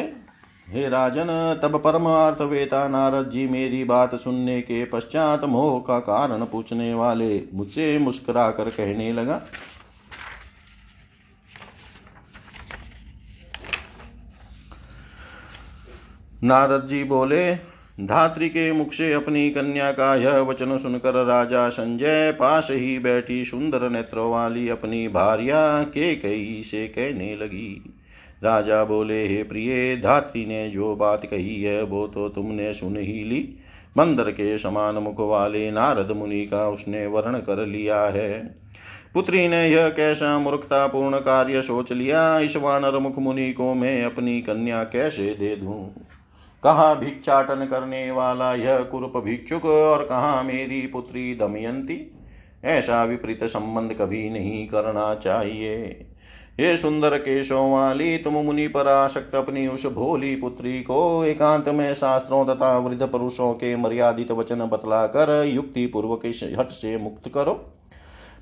हे 0.68 0.88
राजन, 0.90 1.28
तब 1.64 1.76
परमार्थ 1.82 2.42
वेता 2.42 2.88
नारद 2.88 3.30
जी 3.30 3.46
मेरी 3.48 3.84
बात 3.84 4.16
सुनने 4.16 4.62
के 4.62 4.84
पश्चात 4.86 5.44
मोह 5.46 5.80
का 5.80 6.00
कारण 6.00 6.46
पूछने 6.46 6.94
वाले 6.94 7.42
मुझसे 7.54 7.98
मुस्कुरा 7.98 8.50
कर 8.52 8.70
कहने 8.70 9.12
लगा, 9.14 9.42
नारद 16.44 16.86
जी 16.86 17.04
बोले, 17.04 17.56
धात्री 18.00 18.50
के 18.50 18.72
मुख 18.72 18.94
से 18.94 19.12
अपनी 19.14 19.50
कन्या 19.50 19.92
का 19.92 20.16
यह 20.16 20.40
वचन 20.40 20.78
सुनकर 20.78 21.24
राजा 21.26 21.68
संजय 21.70 22.32
पास 22.32 22.68
ही 22.72 22.98
बैठी 23.00 23.44
सुंदर 23.46 23.90
नेत्रों 23.90 24.32
वाली 24.32 24.68
अपनी 24.70 25.08
भार्या 25.08 25.84
के 25.84 26.16
कई 26.16 26.62
से 26.66 26.88
कहने 26.88 27.36
लगी 27.36 27.94
राजा 28.44 28.84
बोले, 28.84 29.28
हे 29.28 29.44
प्रिय, 29.44 29.98
धात्री 29.98 30.46
ने 30.46 30.70
जो 30.70 30.96
बात 30.96 31.26
कही 31.26 31.64
है, 31.64 31.84
वो 31.84 32.08
तो 32.08 32.30
तुमने 32.30 32.74
सुन 32.74 32.98
ही 32.98 33.24
ली। 33.24 33.56
मंदर 33.98 34.32
के 34.32 34.60
समान 34.60 34.96
मुख 34.96 35.20
वाले 35.20 35.72
नारद 35.72 36.12
मुनि 36.12 36.46
का 36.46 36.70
उसने 36.70 37.08
वर्ण 37.08 37.38
कर 37.38 37.66
लिया 37.66 38.02
है। 38.02 38.56
पुत्री 39.14 39.48
ने 39.48 39.68
यह 39.68 39.90
कैसा 39.90 40.40
मूर्खता 40.40 40.88
पूर्ण 40.88 41.18
कार्य 41.18 41.62
सोच 41.62 41.92
लिया, 41.92 42.40
इस 42.40 42.58
वानर 42.58 43.00
मुख 43.00 43.20
मुनि 43.20 43.54
को 43.54 43.74
मैं 43.74 44.04
अपनी 44.04 44.42
कन्या 44.42 44.84
कैसे 44.84 45.36
दे 45.40 45.56
दूँ? 45.56 45.96
कहा 46.64 46.94
भिक्षाटन 46.94 47.66
करने 47.66 48.12
वाला 48.12 48.56
यह 48.56 48.80
कुरूप 48.80 49.18
भिक्षुक 49.18 49.66
और 49.66 50.04
कहा 50.04 50.42
मेरी 50.42 50.88
पुत्री 50.88 51.36
दमयंती? 51.36 52.12
ऐसा 52.66 53.04
विपरीत 53.04 53.44
संबंध 53.44 53.94
कभी 53.94 54.30
नहीं 54.30 54.68
करना 54.68 55.16
चाहिए। 55.16 56.06
ये 56.60 56.78
सुंदर 56.78 57.18
केशों 57.18 57.72
वाली, 57.72 58.18
तुम 58.18 58.34
मुनि 58.34 58.68
पर 58.68 58.88
आशक्त 58.88 59.36
अपनी 59.36 59.68
उस 59.68 59.86
भोली 59.86 60.36
पुत्री 60.36 60.82
को 60.82 61.24
एकांत 61.24 61.70
में 61.70 61.94
शास्त्रों 61.94 62.46
तथा 62.46 62.78
वृद्ध 62.78 63.08
पुरुषों 63.08 63.54
के 63.54 63.76
मर्यादित 63.76 64.32
वचन 64.32 64.60
बतला 64.60 65.06
कर 65.08 65.44
युक्ति 65.46 65.86
पूर्वक 65.86 66.22
इस 66.26 66.42
हट 66.60 66.68
से 66.68 66.98
मुक्त 66.98 67.30
करो। 67.34 67.54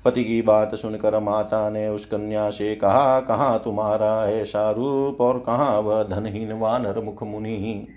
पति 0.04 0.24
की 0.24 0.42
बात 0.42 0.74
सुनकर 0.74 1.18
माता 1.20 1.70
ने 1.70 1.88
उस 1.88 2.04
कन्या 2.06 2.50
से 2.50 2.74
कहा, 2.76 3.20
कहाँ 3.20 3.60
तुम्हारा 3.64 4.28
ऐसा 4.30 4.70
रूप 4.70 5.20
और 5.20 5.38
कहाँ 5.38 5.80
वह 5.80 6.02
धनहीन 6.02 6.52
वानर 6.52 7.00
मुख 7.00 7.22
मुनि? 7.22 7.88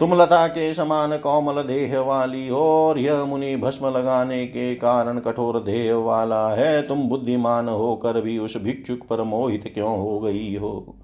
तुम 0.00 0.14
लता 0.14 0.46
के 0.46 0.74
समान 0.74 1.16
कोमल 1.16 1.62
देह 1.62 1.98
वाली 2.00 2.48
हो 2.48 2.88
और 2.88 2.98
यह 2.98 3.24
मुनि 3.24 3.56
भस्म 3.56 3.86
लगाने 3.86 4.46
के 4.46 4.74
कारण 4.74 5.18
कठोर 5.18 5.60
देह 5.60 5.94
वाला 5.94 6.48
है। 6.48 6.82
तुम 6.82 7.02
बुद्धिमान 7.02 7.68
होकर 7.68 8.20
भी 8.20 8.38
उस 8.38 8.62
भिक्षुक 8.62 8.98
पर 9.10 9.22
मोहित 9.22 9.70
क्यों 9.74 9.98
हो 9.98 10.20
गई 10.20 10.56
हो? 10.56 10.94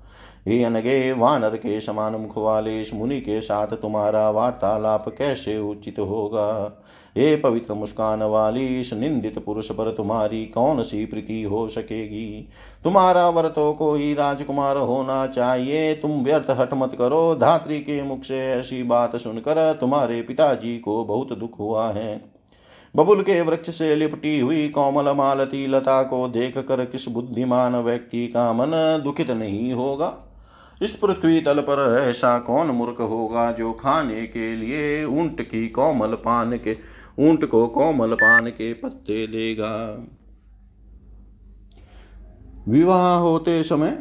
हे 0.48 0.64
अनगे, 0.64 1.12
वानर 1.12 1.57
के 1.57 1.81
समान 1.81 2.12
मुख 2.12 2.38
वाले 2.38 2.81
इस 2.81 2.94
मुनि 2.94 3.20
के 3.20 3.40
साथ 3.40 3.66
तुम्हारा 3.66 4.31
वार्तालाप 4.31 5.09
कैसे 5.09 5.59
उचित 5.59 5.98
होगा? 5.98 6.83
हे 7.18 7.36
पवित्र 7.36 7.74
मुस्कान 7.74 8.22
वाली 8.22 8.80
इस 8.80 8.92
निंदित 8.92 9.38
पुरुष 9.38 9.70
पर 9.70 9.92
तुम्हारी 9.92 10.46
कौन 10.46 10.82
सी 10.82 11.06
प्रीति 11.06 11.42
हो 11.42 11.68
सकेगी? 11.68 12.48
तुम्हारा 12.84 13.28
वर 13.28 13.48
तो 13.48 13.72
कोई 13.72 14.14
राजकुमार 14.14 14.76
होना 14.76 15.26
चाहिए। 15.26 15.94
तुम 15.94 16.10
व्यर्थ 16.10 16.46
हट 16.50 16.74
मत 16.74 16.94
करो। 16.98 17.34
धात्री 17.34 17.78
के 17.78 18.02
मुख 18.02 18.22
से 18.22 18.38
ऐसी 18.38 18.82
बात 18.82 19.16
सुनकर 19.16 19.78
तुम्हारे 19.80 20.22
पिताजी 20.22 20.78
को 20.78 21.04
बहुत 21.04 21.38
दुख 21.38 21.58
हुआ 21.58 21.90
है। 21.92 22.24
बबुल 22.96 23.22
के 23.22 23.40
वृक्ष 23.40 23.70
से 23.70 23.96
लिपटी 23.96 24.40
हुई 24.40 24.68
कोमल 24.68 25.12
मालती 25.12 25.66
लता 25.66 26.02
को 26.02 26.28
देख 26.28 26.58
कर 26.58 26.84
किस 26.84 27.08
बुद्धिमान 27.08 27.76
व्यक्ति 27.76 28.26
का 28.26 28.52
मन 28.52 29.00
दुखित 29.04 29.30
नहीं 29.30 29.72
होगा? 29.72 30.18
इस 30.82 30.92
पृथ्वी 30.92 31.40
तल 31.40 31.60
पर 31.60 32.04
ऐसा 32.08 32.38
कौन 32.38 32.66
मूर्ख 32.66 33.00
होगा 33.00 33.52
जो 33.52 33.72
खाने 33.72 34.26
के 34.26 34.56
लिए 34.56 35.04
ऊँट 35.04 35.40
की 35.40 35.68
कोमल 35.68 36.08
पान 36.08 36.56
के 36.58 36.99
ऊँट 37.20 37.44
को 37.44 37.66
कोमल 37.66 38.14
पान 38.14 38.46
के 38.50 38.72
पत्ते 38.74 39.26
देगा 39.26 39.74
विवाह 42.68 43.16
होते 43.18 43.62
समय 43.62 43.98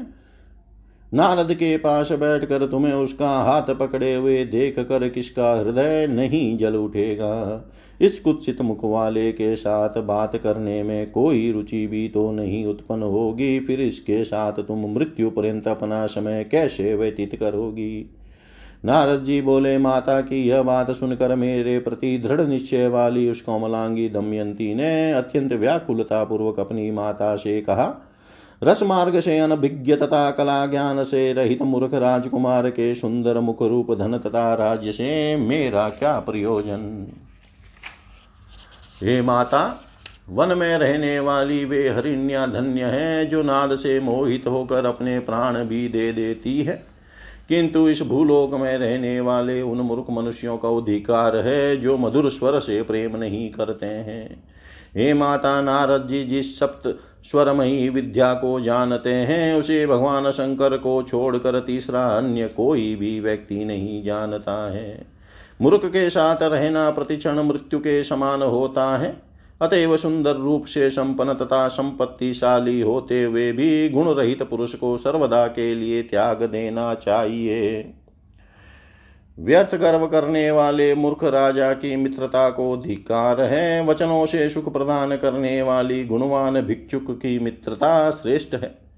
नारद 1.13 1.53
के 1.53 1.77
पास 1.77 2.11
बैठकर 2.11 2.65
तुम्हें 2.67 2.93
उसका 2.93 3.29
हाथ 3.43 3.73
पकड़े 3.75 4.13
हुए 4.15 4.43
देख 4.45 4.79
कर 4.79 5.07
किसका 5.09 5.53
हृदय 5.53 6.07
नहीं 6.07 6.57
जल 6.57 6.75
उठेगा। 6.75 7.71
इस 8.01 8.19
कुत्सित 8.19 8.61
मुख 8.61 8.83
वाले 8.83 9.31
के 9.31 9.55
साथ 9.55 9.97
बात 10.01 10.35
करने 10.35 10.81
में 10.83 11.09
कोई 11.11 11.51
रुचि 11.51 11.85
भी 11.87 12.07
तो 12.09 12.31
नहीं 12.31 12.65
उत्पन्न 12.65 13.03
होगी। 13.03 13.59
फिर 13.59 13.81
इसके 13.81 14.23
साथ 14.23 14.61
तुम 14.63 14.85
मृत्यु 14.93 15.29
पर्यंत 15.29 15.67
अपना 15.67 16.05
समय 16.05 16.43
कैसे 16.43 16.93
व्यतीत 16.95 17.35
करोगी? 17.35 18.09
नारद 18.85 19.23
जी 19.23 19.41
बोले, 19.41 19.77
माता 19.77 20.21
की 20.21 20.47
यह 20.47 20.61
बात 20.61 20.91
सुनकर 20.91 21.35
मेरे 21.35 21.79
प्रति 21.79 22.17
दृढ़ 22.17 22.41
निश्चय 22.41 22.87
वाली 22.87 23.31
उस 23.31 23.41
कोमलांगी 23.41 24.09
दमयंती 24.09 24.75
ने 24.75 25.11
अत्यंत 25.11 25.53
व्याकुलता 25.53 26.23
पूर्वक 26.23 26.59
अपनी 26.59 26.91
माता 26.91 27.35
से 27.35 27.61
कहा, 27.61 28.05
रस 28.63 28.83
मार्ग 28.83 29.19
से 29.19 29.39
अनभिज्ञ 29.39 29.95
तथा 29.95 30.31
कला 30.31 30.65
ज्ञान 30.65 31.03
से 31.03 31.33
रहित 31.33 31.61
मूर्ख 31.61 31.93
राजकुमार 31.93 32.69
के 32.69 32.95
सुंदर 32.95 33.39
मुख 33.39 33.61
रूप 33.61 33.91
धन 33.91 34.17
तथा 34.17 34.53
राज्य 34.53 34.91
से 34.91 35.35
मेरा 35.35 35.89
क्या 35.89 36.19
प्रयोजन? 36.19 37.07
हे 39.03 39.21
माता, 39.21 39.81
वन 40.29 40.57
में 40.57 40.77
रहने 40.77 41.19
वाली 41.19 41.65
वे 41.65 41.89
हरिण्या 41.89 42.45
धन्य 42.47 42.83
है, 42.83 43.25
जो 43.25 43.43
नाद 43.43 43.75
से 43.75 43.99
मोहित 43.99 44.47
होकर 44.47 44.85
अपने 44.85 45.19
प्राण 45.19 45.65
भी 45.65 45.89
दे 45.89 46.13
देती 46.13 46.61
है। 46.61 46.88
किंतु 47.49 47.89
इस 47.89 48.01
भूलोक 48.01 48.53
में 48.53 48.77
रहने 48.77 49.19
वाले 49.19 49.61
उन 49.61 49.77
मूर्ख 49.77 50.05
मनुष्यों 50.11 50.57
का 50.57 50.69
अधिकार 50.69 51.37
है 51.37 51.77
जो 51.77 51.97
मधुर 51.97 52.31
स्वर 52.31 52.59
से 52.59 52.81
प्रेम 52.81 53.15
नहीं 53.15 53.51
करते 53.51 53.85
हैं। 53.85 54.43
हे 54.97 55.13
माता 55.13 55.61
नारद 55.61 56.07
जी, 56.07 56.23
जिस 56.23 56.59
सप्त 56.59 56.99
स्वरमयी 57.23 57.89
विद्या 57.89 58.33
को 58.33 58.59
जानते 58.59 59.13
हैं, 59.13 59.55
उसे 59.55 59.87
भगवान 59.87 60.31
शंकर 60.31 60.77
को 60.77 61.03
छोड़कर 61.03 61.59
तीसरा 61.59 62.05
अन्य 62.05 62.47
कोई 62.47 62.95
भी 62.95 63.19
व्यक्ति 63.19 63.65
नहीं 63.65 64.03
जानता 64.03 64.71
है। 64.71 65.07
मूर्ख 65.61 65.85
के 65.85 66.09
साथ 66.09 66.37
रहना 66.41 66.89
प्रतिक्षण 66.89 67.39
मृत्यु 67.39 67.79
के 67.79 68.03
समान 68.03 68.41
होता 68.41 68.97
है। 68.97 69.28
अतएव 69.61 69.97
सुंदर 69.97 70.35
रूप 70.35 70.65
से 70.65 70.89
संपन्न 70.89 71.33
तथा 71.33 71.67
संपत्तिशाली 71.67 72.81
होते 72.81 73.23
हुए 73.23 73.51
भी 73.51 73.89
गुण 73.89 74.09
रहित 74.09 74.43
पुरुष 74.43 74.75
को 74.75 74.97
सर्वदा 74.97 75.47
के 75.47 75.75
लिए 75.75 76.03
त्याग 76.03 76.43
देना 76.43 76.93
चाहिए। 76.93 77.93
व्यर्थ 79.39 79.75
गर्व 79.75 80.07
करने 80.07 80.51
वाले 80.51 80.95
मूर्ख 80.95 81.23
राजा 81.23 81.73
की 81.73 81.95
मित्रता 81.95 82.49
को 82.49 82.77
धिकार 82.77 83.41
है। 83.41 83.85
वचनों 83.85 84.25
से 84.25 84.49
सुख 84.49 84.73
प्रदान 84.73 85.15
करने 85.17 85.61
वाली 85.61 86.05
गुणवान 86.05 86.61
भिक्षुक 86.61 87.11
की 87.11 87.39
मित्रता 87.39 88.11
श्रेष्ठ 88.11 88.53
है। 88.53 88.89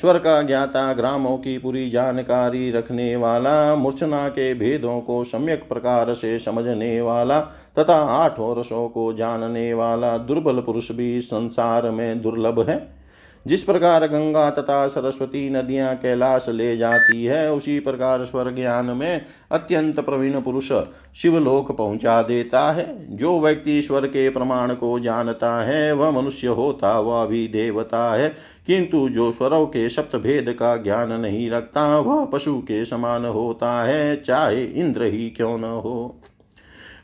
स्वर 0.00 0.18
का 0.18 0.42
ज्ञाता 0.42 0.92
ग्रामों 0.92 1.36
की 1.38 1.58
पूरी 1.58 1.90
जानकारी 1.90 2.70
रखने 2.70 3.16
वाला, 3.16 3.74
मूर्छना 3.74 4.28
के 4.28 4.54
भेदों 4.54 5.00
को 5.00 5.24
सम्यक 5.24 5.68
प्रकार 5.68 6.14
से 6.14 6.38
समझने 6.38 7.00
वाला 7.00 7.40
तथा 7.78 7.96
आठों 7.96 8.60
रसों 8.60 8.88
को 8.88 9.12
जानने 9.12 9.74
वाला 9.74 10.18
दुर्बल 10.18 10.60
पुरुष 10.60 10.92
भी 10.92 11.20
संसार 11.20 11.90
में 11.90 12.22
दुर्लभ 12.22 12.68
है। 12.68 13.02
जिस 13.46 13.62
प्रकार 13.62 14.06
गंगा 14.06 14.50
तथा 14.50 14.88
सरस्वती 14.88 15.50
नदियाँ 15.50 15.96
कैलाश 15.96 16.46
ले 16.48 16.76
जाती 16.76 17.24
है, 17.24 17.52
उसी 17.52 17.80
प्रकार 17.80 18.24
स्वर 18.24 18.54
ज्ञान 18.54 18.86
में 18.86 19.24
अत्यंत 19.52 20.00
प्रवीण 20.00 20.40
पुरुष 20.40 20.72
शिवलोक 21.16 21.76
पहुँचा 21.76 22.22
देता 22.22 22.72
है। 22.72 23.16
जो 23.16 23.40
व्यक्ति 23.40 23.78
ईश्वर 23.78 24.06
के 24.06 24.30
प्रमाण 24.30 24.74
को 24.74 25.00
जानता 25.00 25.62
है, 25.62 25.92
वह 25.92 26.10
मनुष्य 26.10 26.48
होता 26.48 27.00
वह 27.00 27.26
भी 27.26 27.48
देवता 27.48 28.14
है। 28.14 28.28
किंतु 28.66 29.08
जो 29.08 29.32
स्वरों 29.32 29.66
के 29.66 29.88
सप्त 29.88 30.16
भेद 30.16 30.56
का 30.60 30.76
ज्ञान 30.76 31.12
नहीं 31.12 31.50
रखता, 31.50 31.98
वह 31.98 32.24
पशु 32.24 32.54
के 32.54 32.84
समान 32.84 33.24
होता 33.24 33.82
है, 33.82 34.16
चाहे 34.16 34.64
इंद्र 34.64 35.02
ही 35.02 35.30
क्यों 35.30 35.58
न 35.58 35.64
हो। 35.64 36.20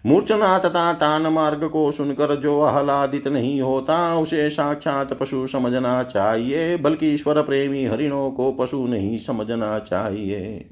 मूर्छना 0.07 0.59
तथा 0.59 0.93
तान 0.93 1.23
मार्ग 1.23 1.69
को 1.69 1.93
सुनकर 1.93 2.37
जो 2.37 2.61
आह्लादित 2.61 3.29
नहीं 3.29 3.61
होता, 3.61 4.19
उसे 4.19 4.51
साक्षात 4.51 5.19
पशु 5.19 5.47
समझना 5.47 6.03
चाहिए, 6.03 6.77
बल्कि 6.77 7.09
ईश्वर 7.09 7.43
प्रेमी 7.43 7.85
हरिणों 7.85 8.31
को 8.31 8.53
पशु 8.53 8.87
नहीं 8.87 9.19
समझना 9.19 9.79
चाहिए। 9.79 10.67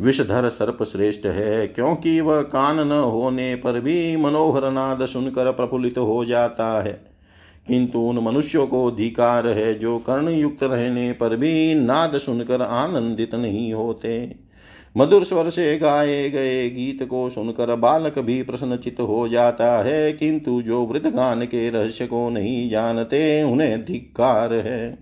विषधर 0.00 0.48
सर्प 0.48 0.82
श्रेष्ठ 0.82 1.26
है, 1.26 1.66
क्योंकि 1.66 2.20
वह 2.20 2.42
कान 2.42 2.88
न 2.88 2.92
होने 2.92 3.54
पर 3.54 3.80
भी 3.80 4.16
मनोहर 4.16 4.70
नाद 4.70 5.06
सुनकर 5.06 5.52
प्रफुल्लित 5.52 5.98
हो 5.98 6.24
जाता 6.24 6.82
है। 6.82 7.16
किंतु 7.68 7.98
उन 7.98 8.18
मनुष्यों 8.18 8.66
को 8.66 8.86
अधिकार 8.86 9.46
है, 9.46 9.78
जो 9.78 9.98
कर्ण 9.98 10.28
युक्त 10.28 10.62
रहने 10.62 11.12
पर 11.12 11.36
भी 11.36 11.74
नाद 11.74 12.18
सुनकर 12.18 12.62
आनंदित 12.62 13.34
नहीं 13.34 13.72
होते। 13.72 14.45
मधुर 14.96 15.24
स्वर 15.24 15.48
से 15.48 15.78
गाए 15.78 16.30
गए 16.30 16.70
गीत 16.70 17.02
को 17.02 17.30
सुनकर 17.30 17.76
बालक 17.76 18.18
भी 18.18 18.42
प्रसन्नचित 18.42 19.00
हो 19.00 19.28
जाता 19.28 19.82
है, 19.82 20.12
किंतु 20.12 20.62
जो 20.62 20.86
वृद्ध 20.86 21.06
गान 21.06 21.44
के 21.44 21.70
रहस्य 21.70 22.06
को 22.06 22.30
नहीं 22.30 22.68
जानते, 22.68 23.42
उन्हें 23.42 23.84
धिक्कार 23.84 24.54
है। 24.54 24.98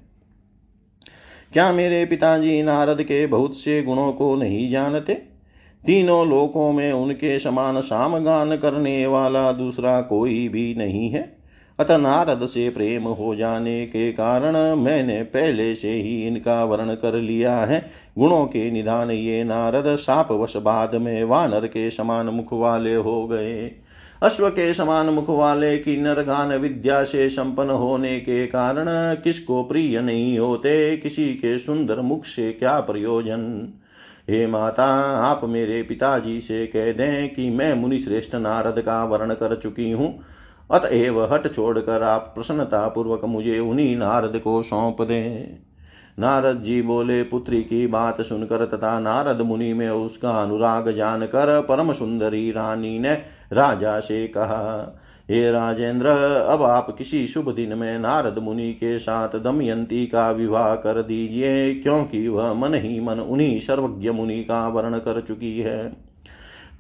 क्या 1.52 1.72
मेरे 1.72 2.06
पिताजी 2.06 2.62
नारद 2.62 3.02
के 3.02 3.26
बहुत 3.26 3.56
से 3.56 3.82
गुणों 3.82 4.12
को 4.12 4.34
नहीं 4.34 4.70
जानते? 4.70 5.14
तीनों 5.86 6.28
लोकों 6.28 6.72
में 6.72 6.92
उनके 6.92 7.38
समान 7.38 7.80
साम 7.80 8.18
गान 8.18 8.56
करने 8.56 9.06
वाला 9.06 9.52
दूसरा 9.52 10.00
कोई 10.00 10.48
भी 10.48 10.74
नहीं 10.74 11.10
है। 11.10 11.33
अतः 11.78 11.96
नारद 11.96 12.46
से 12.46 12.68
प्रेम 12.70 13.02
हो 13.02 13.34
जाने 13.34 13.86
के 13.86 14.10
कारण 14.12 14.56
मैंने 14.74 15.22
पहले 15.22 15.74
से 15.74 15.90
ही 15.90 16.26
इनका 16.26 16.64
वर्ण 16.64 16.94
कर 16.94 17.14
लिया 17.14 17.56
है। 17.58 17.90
गुणों 18.18 18.44
के 18.46 18.70
निधान 18.70 19.10
ये 19.10 19.44
नारद 19.44 19.96
सापवश 19.96 20.56
बाद 20.56 20.94
में 20.94 21.24
वानर 21.24 21.66
के 21.66 21.90
समान 21.90 22.26
मुख 22.26 22.52
वाले 22.52 22.94
हो 22.94 23.26
गए। 23.26 23.70
अश्व 24.22 24.48
के 24.48 24.72
समान 24.74 25.06
मुख 25.06 25.30
वाले 25.30 25.76
की 25.78 25.96
नरगान 25.96 26.52
विद्या 26.52 27.02
से 27.04 27.28
संपन्न 27.28 27.70
होने 27.70 28.18
के 28.20 28.46
कारण 28.46 28.86
किसको 29.14 29.62
प्रिय 29.62 30.00
नहीं 30.00 30.38
होते, 30.38 30.96
किसी 30.96 31.26
के 31.34 31.58
सुंदर 31.58 32.00
मुख 32.00 32.24
से 32.24 32.52
क्या 32.52 32.80
प्रयोजन? 32.80 33.72
हे 34.30 34.46
माता, 34.46 34.86
आप 35.22 35.40
मेरे 35.44 35.82
पिताजी 35.82 36.40
से 36.40 36.66
कह 36.66 36.92
दें 36.92 37.34
कि 37.34 37.50
मैं 37.50 37.74
मुनि 37.74 37.98
श्रेष्ठ 37.98 38.34
नारद 38.34 38.80
का 38.80 39.04
वर्ण 39.04 39.34
कर 39.34 39.56
चुकी 39.56 39.90
हूँ। 39.90 40.18
अतएव 40.70 41.22
हट 41.24 41.52
छोड़कर 41.54 42.02
आप 42.02 42.32
प्रसन्नता 42.34 42.88
पूर्वक 42.88 43.24
मुझे 43.24 43.58
उन्हीं 43.58 43.96
नारद 43.96 44.38
को 44.38 44.62
सौंप 44.62 45.02
दें। 45.02 45.58
नारद 46.18 46.62
जी 46.62 46.82
बोले, 46.82 47.22
पुत्री 47.22 47.62
की 47.62 47.86
बात 47.86 48.20
सुनकर 48.20 48.64
तथा 48.66 48.98
नारद 49.00 49.40
मुनि 49.40 49.72
में 49.72 49.88
उसका 49.90 50.30
अनुराग 50.30 50.90
जानकर 50.90 51.60
परम 51.60 51.92
सुंदरी 51.92 52.50
रानी 52.50 52.98
ने 52.98 53.12
राजा 53.52 54.00
से 54.00 54.26
कहा, 54.28 55.00
हे 55.30 55.50
राजेंद्र, 55.52 56.06
अब 56.48 56.62
आप 56.62 56.94
किसी 56.98 57.26
शुभ 57.26 57.54
दिन 57.54 57.78
में 57.78 57.98
नारद 57.98 58.38
मुनि 58.38 58.72
के 58.72 58.98
साथ 58.98 59.28
दमयंती 59.28 60.06
का 60.06 60.30
विवाह 60.30 60.74
कर 60.74 61.02
दीजिए, 61.02 61.74
क्योंकि 61.74 62.28
वह 62.28 62.52
मन 62.54 62.74
ही 62.74 63.00
मन 63.00 63.20
उन्हीं 63.20 63.60
सर्वज्ञ 63.60 64.10
मुनि 64.10 64.42
का 64.44 64.68
वर्ण 64.68 64.98
कर 64.98 65.20
चुकी 65.20 65.58
है। 65.58 65.92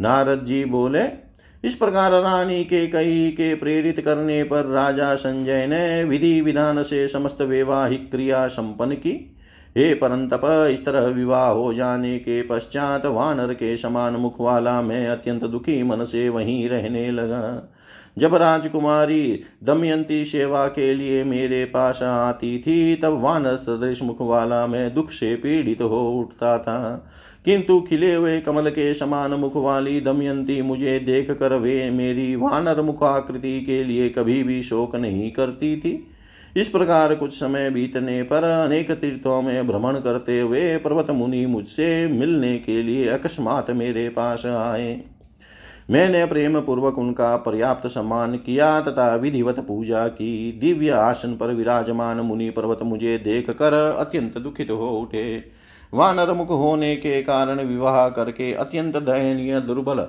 नारद 0.00 0.44
जी 0.44 0.64
बोले 0.64 1.23
इस 1.64 1.74
प्रकार 1.74 2.12
रानी 2.22 2.64
के 2.64 2.86
कई 2.86 3.30
के 3.30 3.54
प्रेरित 3.54 4.00
करने 4.00 4.42
पर 4.44 4.64
राजा 4.64 5.14
संजय 5.14 5.66
ने 5.66 6.04
विधि 6.04 6.40
विधान 6.40 6.82
से 6.82 7.08
समस्त 7.08 7.42
वैवाहिक 7.42 8.10
क्रिया 8.10 8.46
संपन्न 8.46 8.94
की। 8.94 9.36
हे 9.76 9.94
परंतप, 9.94 10.68
इस 10.70 10.84
तरह 10.84 11.00
विवाह 11.00 11.48
हो 11.48 11.74
जाने 11.74 12.18
के 12.18 12.42
पश्चात 12.42 13.06
वानर 13.06 13.54
के 13.54 13.76
समान 13.76 14.12
मुख 14.12 14.40
वाला 14.40 14.82
मैं 14.82 15.08
अत्यंत 15.08 15.44
दुखी 15.44 15.82
मन 15.82 16.04
से 16.04 16.28
वहीं 16.28 16.68
रहने 16.68 17.10
लगा। 17.10 17.72
जब 18.18 18.34
राजकुमारी 18.34 19.40
दमयंती 19.64 20.24
सेवा 20.24 20.66
के 20.66 20.94
लिए 20.94 21.24
मेरे 21.24 21.64
पास 21.64 22.02
आती 22.02 22.58
थी, 22.58 22.96
तब 22.96 23.20
वानर 23.20 23.56
सदृश 23.56 24.02
मुख 24.02 24.16
वाला 24.20 24.66
मैं 24.66 24.94
दुख 24.94 25.10
से 25.10 25.34
पीड़ित 25.36 25.82
हो 25.82 26.10
उठता 26.12 26.58
था। 26.58 27.10
किंतु 27.44 27.80
खिले 27.80 28.14
हुए 28.14 28.40
कमल 28.40 28.70
के 28.70 28.94
समान 28.94 29.32
मुख 29.32 29.56
वाली 29.56 30.00
दमयंती 30.00 30.62
मुझे 30.62 30.98
देख 30.98 31.30
कर 31.30 31.52
वे 31.52 31.90
मेरी 31.90 32.36
वानर 32.36 32.80
मुखाकृति 32.80 33.60
के 33.60 33.84
लिए 33.84 34.08
कभी 34.08 34.42
भी 34.42 34.62
शोक 34.62 34.96
नहीं 34.96 35.30
करती 35.30 35.76
थी। 35.76 36.06
इस 36.56 36.68
प्रकार 36.68 37.14
कुछ 37.14 37.32
समय 37.32 37.70
बीतने 37.70 38.22
पर 38.22 38.44
अनेक 38.44 38.90
तीर्थों 38.90 39.42
में 39.42 39.66
भ्रमण 39.66 39.94
करते 39.94 40.40
हुए 40.40 40.76
पर्वत 40.76 41.10
मुनि 41.10 41.46
मुझसे 41.46 42.06
मिलने 42.06 42.58
के 42.58 42.82
लिए 42.82 43.08
अकस्मात 43.08 43.70
मेरे 43.70 44.08
पास 44.08 44.46
आए। 44.46 45.00
मैंने 45.90 46.24
प्रेम 46.26 46.60
पूर्वक 46.60 46.98
उनका 46.98 47.36
पर्याप्त 47.36 47.86
सम्मान 47.86 48.36
किया 48.36 48.80
तथा 48.80 49.14
विधिवत 49.14 49.58
पूजा 49.60 50.06
की। 50.08 50.52
दिव्य 50.52 50.90
आसन 50.90 51.36
पर 51.36 51.46
विराजमान 51.46 52.16
मुनि 52.16 52.50
पर्वत 52.50 52.78
मुझे 52.82 53.18
देख 53.18 53.50
कर 53.50 53.74
अत्यंत 53.98 54.38
दुखित 54.38 54.70
हो 54.70 54.88
उठे। 54.90 55.63
वानर 55.94 56.32
मुख 56.32 56.48
होने 56.48 56.96
के 56.96 57.22
कारण 57.22 57.60
विवाह 57.60 58.08
करके 58.08 58.52
अत्यंत 58.52 58.96
दयनीय, 58.96 59.60
दुर्बल 59.60 60.06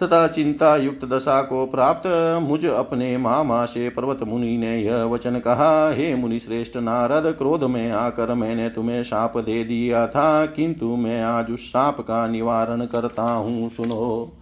तथा 0.00 0.26
चिंता 0.26 0.76
युक्त 0.76 1.04
दशा 1.04 1.42
को 1.42 1.66
प्राप्त, 1.66 2.06
मुझ 2.42 2.64
अपने 2.64 3.16
मामा 3.16 3.64
से 3.64 3.88
पर्वत 3.88 4.22
मुनि 4.22 4.56
ने 4.56 4.76
यह 4.78 5.02
वचन 5.04 5.38
कहा, 5.38 5.90
हे 5.90 6.14
मुनि 6.14 6.38
श्रेष्ठ 6.38 6.76
नारद, 6.76 7.34
क्रोध 7.38 7.64
में 7.64 7.90
आकर 7.90 8.34
मैंने 8.34 8.68
तुम्हें 8.68 9.02
शाप 9.02 9.38
दे 9.38 9.64
दिया 9.64 10.06
था, 10.06 10.46
किंतु 10.46 10.96
मैं 10.96 11.22
आज 11.22 11.50
उस 11.50 11.60
शाप 11.60 12.00
का 12.00 12.26
निवारण 12.26 12.86
करता 12.86 13.22
हूँ, 13.22 13.68
सुनो। 13.68 14.32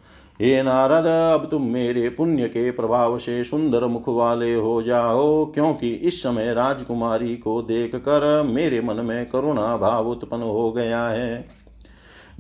हे 0.43 0.63
नारद, 0.63 1.07
अब 1.41 1.49
तुम 1.51 1.63
मेरे 1.63 2.09
पुण्य 2.09 2.49
के 2.49 2.71
प्रभाव 2.71 3.19
से 3.19 3.45
सुंदर 3.45 3.85
मुख 3.87 4.09
वाले 4.09 4.55
हो 4.55 4.83
जाओ, 4.83 5.45
क्योंकि 5.45 5.91
इस 5.93 6.23
समय 6.23 6.55
राजकुमारी 6.55 7.37
को 7.37 7.63
देख 7.63 7.95
कर 7.95 8.43
मेरे 8.43 8.81
मन 8.81 8.97
में 8.97 9.27
करुणा 9.27 9.77
भाव 9.77 10.09
उत्पन्न 10.09 10.43
हो 10.43 10.73
गया 10.73 11.09
है। 11.09 11.49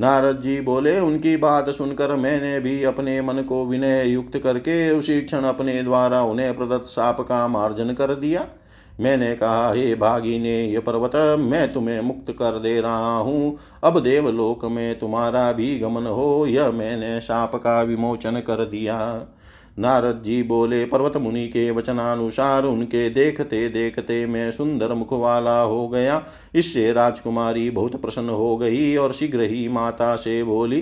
नारद 0.00 0.40
जी 0.40 0.60
बोले, 0.60 0.98
उनकी 1.00 1.36
बात 1.36 1.70
सुनकर 1.70 2.14
मैंने 2.16 2.60
भी 2.60 2.84
अपने 2.84 3.20
मन 3.20 3.42
को 3.42 3.64
विनय 3.66 4.08
युक्त 4.08 4.38
करके 4.38 4.90
उसी 4.90 5.20
क्षण 5.20 5.44
अपने 5.44 5.82
द्वारा 5.82 6.22
उन्हें 6.22 6.56
प्रदत्त 6.56 6.86
साप 6.86 7.20
का 7.20 7.46
मार्जन 7.48 7.92
कर 7.92 8.14
दिया। 8.14 8.46
मैंने 8.98 9.34
कहा, 9.36 9.72
हे 9.72 9.94
भागी 9.94 10.38
ने 10.38 10.62
ये 10.64 10.78
पर्वत 10.78 11.12
मैं 11.40 11.72
तुम्हें 11.72 12.00
मुक्त 12.00 12.30
कर 12.32 12.58
दे 12.58 12.80
रहा 12.80 13.16
हूँ। 13.16 13.58
अब 13.84 14.00
देवलोक 14.00 14.64
में 14.64 14.98
तुम्हारा 14.98 15.52
भी 15.52 15.78
गमन 15.78 16.06
हो, 16.06 16.46
यह 16.46 16.70
मैंने 16.70 17.20
साप 17.20 17.56
का 17.56 17.82
विमोचन 17.82 18.40
कर 18.40 18.64
दिया। 18.64 18.98
नारद 19.78 20.22
जी 20.24 20.42
बोले, 20.42 20.84
पर्वत 20.84 21.16
मुनि 21.16 21.46
के 21.48 21.70
वचनानुसार 21.70 22.64
उनके 22.64 23.08
देखते 23.10 23.68
देखते 23.68 24.24
मैं 24.26 24.50
सुंदर 24.50 24.94
मुख 24.94 25.12
वाला 25.12 25.60
हो 25.60 25.88
गया। 25.88 26.22
इससे 26.54 26.92
राजकुमारी 26.92 27.68
बहुत 27.70 28.00
प्रसन्न 28.02 28.28
हो 28.28 28.56
गई 28.56 28.96
और 28.96 29.12
शीघ्र 29.12 29.42
ही 29.42 29.68
माता 29.68 30.14
से 30.16 30.42
बोली 30.44 30.80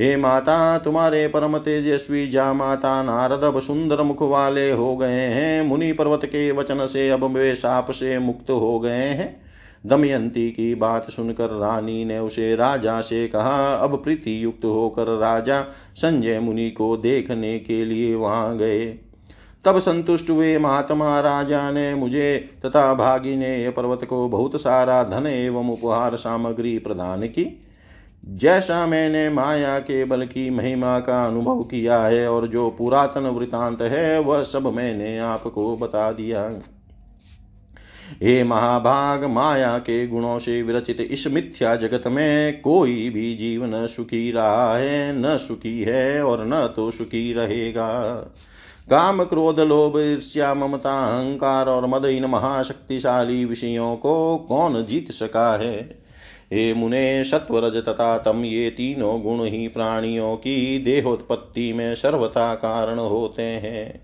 हे 0.00 0.16
माता, 0.16 0.78
तुम्हारे 0.78 1.28
परम 1.28 1.58
तेजस्वी 1.58 2.28
जा 2.28 2.52
माता 2.52 3.02
नारद 3.02 3.42
अब 3.44 3.60
सुंदर 3.60 4.02
मुख 4.02 4.22
वाले 4.22 4.70
हो 4.70 4.96
गए 4.96 5.20
हैं। 5.20 5.62
मुनि 5.62 5.92
पर्वत 5.92 6.20
के 6.24 6.50
वचन 6.50 6.86
से 6.86 7.10
अब 7.10 7.24
वे 7.24 7.54
साप 7.54 7.90
से 7.90 8.18
मुक्त 8.18 8.50
हो 8.50 8.80
गए 8.80 9.08
हैं। 9.08 9.40
दमयंती 9.86 10.50
की 10.50 10.74
बात 10.74 11.10
सुनकर 11.10 11.50
रानी 11.50 12.04
ने 12.04 12.18
उसे 12.18 12.56
राजा 12.56 13.00
से 13.00 13.28
कहा, 13.28 13.74
अब 13.74 13.96
प्रीति 14.04 14.44
युक्त 14.44 14.64
होकर 14.64 15.18
राजा 15.18 15.62
संजय 15.96 16.40
मुनि 16.40 16.70
को 16.70 16.96
देखने 16.96 17.58
के 17.58 17.84
लिए 17.84 18.14
वहाँ 18.14 18.56
गए। 18.56 18.86
तब 19.64 19.78
संतुष्ट 19.78 20.30
हुए 20.30 20.58
महात्मा 20.58 21.20
राजा 21.20 21.70
ने 21.70 21.94
मुझे 21.94 22.48
तथा 22.66 22.94
भागी 22.94 23.36
ने 23.36 23.70
पर्वत 23.70 24.04
को 24.04 24.28
बहुत 24.28 24.60
सारा 24.60 25.02
धन 25.04 25.26
एवं 25.26 25.70
उपहार 25.70 26.16
सामग्री 26.16 26.78
प्रदान 26.78 27.22
की। 27.22 27.62
जैसा 28.28 28.86
मैंने 28.86 29.28
माया 29.30 29.78
के 29.78 30.04
बल 30.04 30.26
की 30.26 30.50
महिमा 30.50 31.00
का 31.00 31.26
अनुभव 31.26 31.62
किया 31.62 32.00
है 32.00 32.30
और 32.30 32.46
जो 32.46 32.70
पुरातन 32.70 33.20
वृतांत 33.20 33.82
है, 33.82 34.18
वह 34.18 34.42
सब 34.42 34.66
मैंने 34.66 35.18
आपको 35.18 35.76
बता 35.76 36.12
दिया। 36.12 36.50
हे 38.22 38.44
महाभाग, 38.44 39.24
माया 39.24 39.78
के 39.78 40.06
गुणों 40.06 40.38
से 40.38 40.62
विरचित 40.62 41.00
इस 41.00 41.26
मिथ्या 41.26 41.76
जगत 41.76 42.06
में 42.06 42.60
कोई 42.60 43.10
भी 43.10 43.36
जीव 43.36 43.64
न 43.64 43.86
सुखी 43.86 44.32
रहा 44.32 44.76
है, 44.76 45.18
न 45.18 45.36
सुखी 45.36 45.82
है 45.82 46.22
और 46.22 46.46
न 46.46 46.72
तो 46.76 46.90
सुखी 46.90 47.32
रहेगा। 47.32 48.14
काम 48.90 49.24
क्रोध, 49.24 49.60
लोभ, 49.60 49.98
ईर्ष्या, 49.98 50.54
ममता, 50.54 51.04
अहंकार 51.04 51.66
और 51.66 51.86
मद 51.86 52.04
इन 52.04 52.24
महाशक्तिशाली 52.24 53.44
विषयों 53.44 53.96
को 53.96 54.36
कौन 54.36 54.84
जीत 54.84 55.12
सका 55.12 55.56
है? 55.56 56.05
हे 56.52 56.74
मुने 56.74 57.24
सत्वरज 57.24 57.76
तथा 57.76 58.16
तम 58.18 58.44
ये 58.44 58.70
तीनों 58.70 59.20
गुण 59.22 59.44
ही 59.44 59.68
प्राणियों 59.68 60.36
की 60.36 60.78
देहोत्पत्ति 60.78 61.72
में 61.72 61.94
सर्वथा 61.94 62.54
कारण 62.54 62.98
होते 62.98 63.42
हैं। 63.42 64.00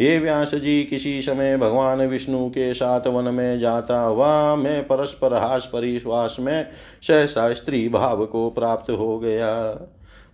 ये 0.00 0.18
व्यास 0.18 0.54
जी, 0.54 0.82
किसी 0.84 1.22
समय 1.22 1.56
भगवान 1.56 2.06
विष्णु 2.06 2.48
के 2.48 2.74
साथ 2.74 3.06
वन 3.06 3.34
में 3.34 3.58
जाता 3.58 4.00
हुआ 4.00 4.56
मैं 4.56 4.82
परस्पर 4.82 5.34
हास 5.34 5.70
परिश्वास 5.72 6.36
में 6.40 6.66
सहसा 7.02 7.52
स्त्री 7.52 7.88
भाव 7.88 8.26
को 8.26 8.50
प्राप्त 8.50 8.90
हो 8.90 9.18
गया। 9.18 9.80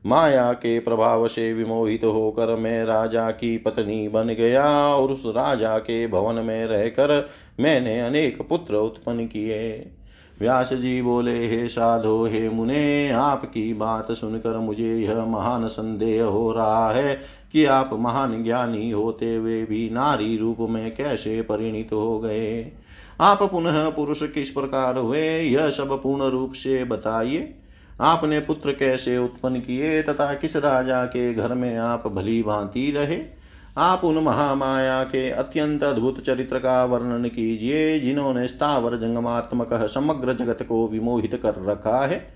माया 0.06 0.52
के 0.52 0.78
प्रभाव 0.78 1.28
से 1.28 1.52
विमोहित 1.52 2.04
होकर 2.04 2.56
मैं 2.56 2.84
राजा 2.84 3.30
की 3.30 3.56
पत्नी 3.58 4.08
बन 4.08 4.28
गया 4.28 4.66
और 4.88 5.12
उस 5.12 5.22
राजा 5.26 5.78
के 5.78 6.06
भवन 6.06 6.34
में 6.34 6.66
रहकर 6.66 7.28
मैंने 7.60 8.00
अनेक 8.00 8.42
पुत्र 8.42 8.74
उत्पन्न 8.74 9.26
किए। 9.26 9.90
व्यास 10.40 10.72
जी 10.72 11.02
बोले, 11.02 11.46
हे 11.46 11.68
साधो, 11.68 12.26
हे 12.26 12.48
मुने, 12.48 13.10
आपकी 13.10 13.74
बात 13.74 14.12
सुनकर 14.12 14.58
मुझे 14.58 14.96
यह 14.96 15.24
महान 15.24 15.66
संदेह 15.66 16.24
हो 16.24 16.52
रहा 16.52 16.92
है 16.92 17.20
कि 17.52 17.64
आप 17.64 17.90
महान 17.92 18.44
ज्ञानी 18.44 18.90
होते 18.90 19.36
हुए 19.36 19.64
भी 19.64 19.90
नारी 19.90 20.38
रूप 20.38 20.56
में 20.60 20.94
कैसे 20.94 21.42
परिणित 21.42 21.88
हो 21.92 22.20
गए। 22.20 22.72
आप 23.20 23.42
पुनः 23.42 23.90
पुरुष 23.90 24.22
किस 24.22 24.50
प्रकार 24.50 24.98
हुए, 24.98 25.40
यह 25.40 25.70
सब 25.70 26.02
पूर्ण 26.02 26.30
रूप 26.30 26.52
से 26.52 26.84
बताइए। 26.84 27.54
आपने 28.00 28.40
पुत्र 28.40 28.72
कैसे 28.72 29.18
उत्पन्न 29.18 29.60
किए 29.60 30.02
तथा 30.02 30.34
किस 30.34 30.56
राजा 30.56 31.04
के 31.04 31.34
घर 31.34 31.54
में 31.54 31.76
आप 31.76 32.06
भली 32.06 32.42
भांति 32.42 32.90
रहे? 32.90 33.43
आप 33.76 34.04
उन 34.04 34.18
महामाया 34.18 35.02
के 35.04 35.30
अत्यंत 35.30 35.82
अद्भुत 35.82 36.20
चरित्र 36.20 36.58
का 36.58 36.84
वर्णन 36.84 37.28
कीजिए, 37.28 37.98
जिन्होंने 38.00 38.46
स्थावर 38.48 38.96
जंगमात्मक 38.96 39.72
समग्र 39.86 40.34
जगत 40.34 40.62
को 40.62 40.86
विमोहित 40.88 41.34
कर 41.34 41.54
रखा 41.62 42.06
है। 42.06 42.26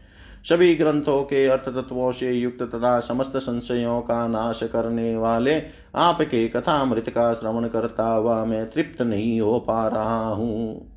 सभी 0.45 0.75
ग्रंथों 0.75 1.23
के 1.23 1.47
अर्थ 1.47 1.69
तत्वों 1.69 2.11
से 2.13 2.33
युक्त 2.33 2.63
तथा 2.63 2.99
समस्त 3.01 3.37
संशयों 3.37 4.01
का 4.01 4.27
नाश 4.29 4.61
करने 4.63 5.17
वाले 5.17 5.63
आपके 5.95 6.47
कथामृत 6.49 7.09
का 7.09 7.33
श्रवण 7.35 7.69
करता 7.69 8.13
हुआ 8.13 8.45
मैं 8.45 8.71
तृप्त 8.71 9.03
नहीं 9.03 9.41
हो 9.41 9.59
पा 9.59 9.89
रहा 9.89 10.29
हूँ। 10.29 10.93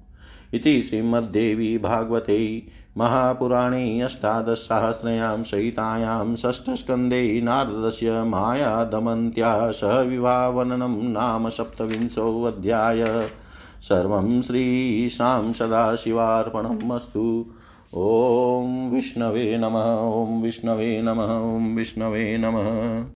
इति 0.54 0.82
श्रीमद्देवी 0.82 1.78
भागवते 1.78 2.38
महापुराणे 2.98 4.02
अष्टादशसहस्रयां 4.02 5.44
सहितायां 5.44 6.36
षष्ठस्कन्धे 6.36 7.42
नारदस्य 7.42 8.24
मायादमन्त्या 8.24 9.72
सह 9.72 10.00
विवाहवननं 10.00 11.12
नाम 11.12 11.50
सप्तविंशोऽध्याय। 11.50 13.30
सर्वं 13.82 14.42
श्रीशां 14.42 15.54
सदाशिवार्पणम् 15.54 16.92
अस्तु। 16.92 17.46
ॐ 17.96 18.90
विष्णवे 18.90 19.58
नमः, 19.58 19.98
ॐ 20.00 20.42
विष्णवे 20.42 21.02
नमः, 21.02 21.38
ॐ 21.38 21.76
विष्णवे 21.76 22.38
नमः। 22.38 23.06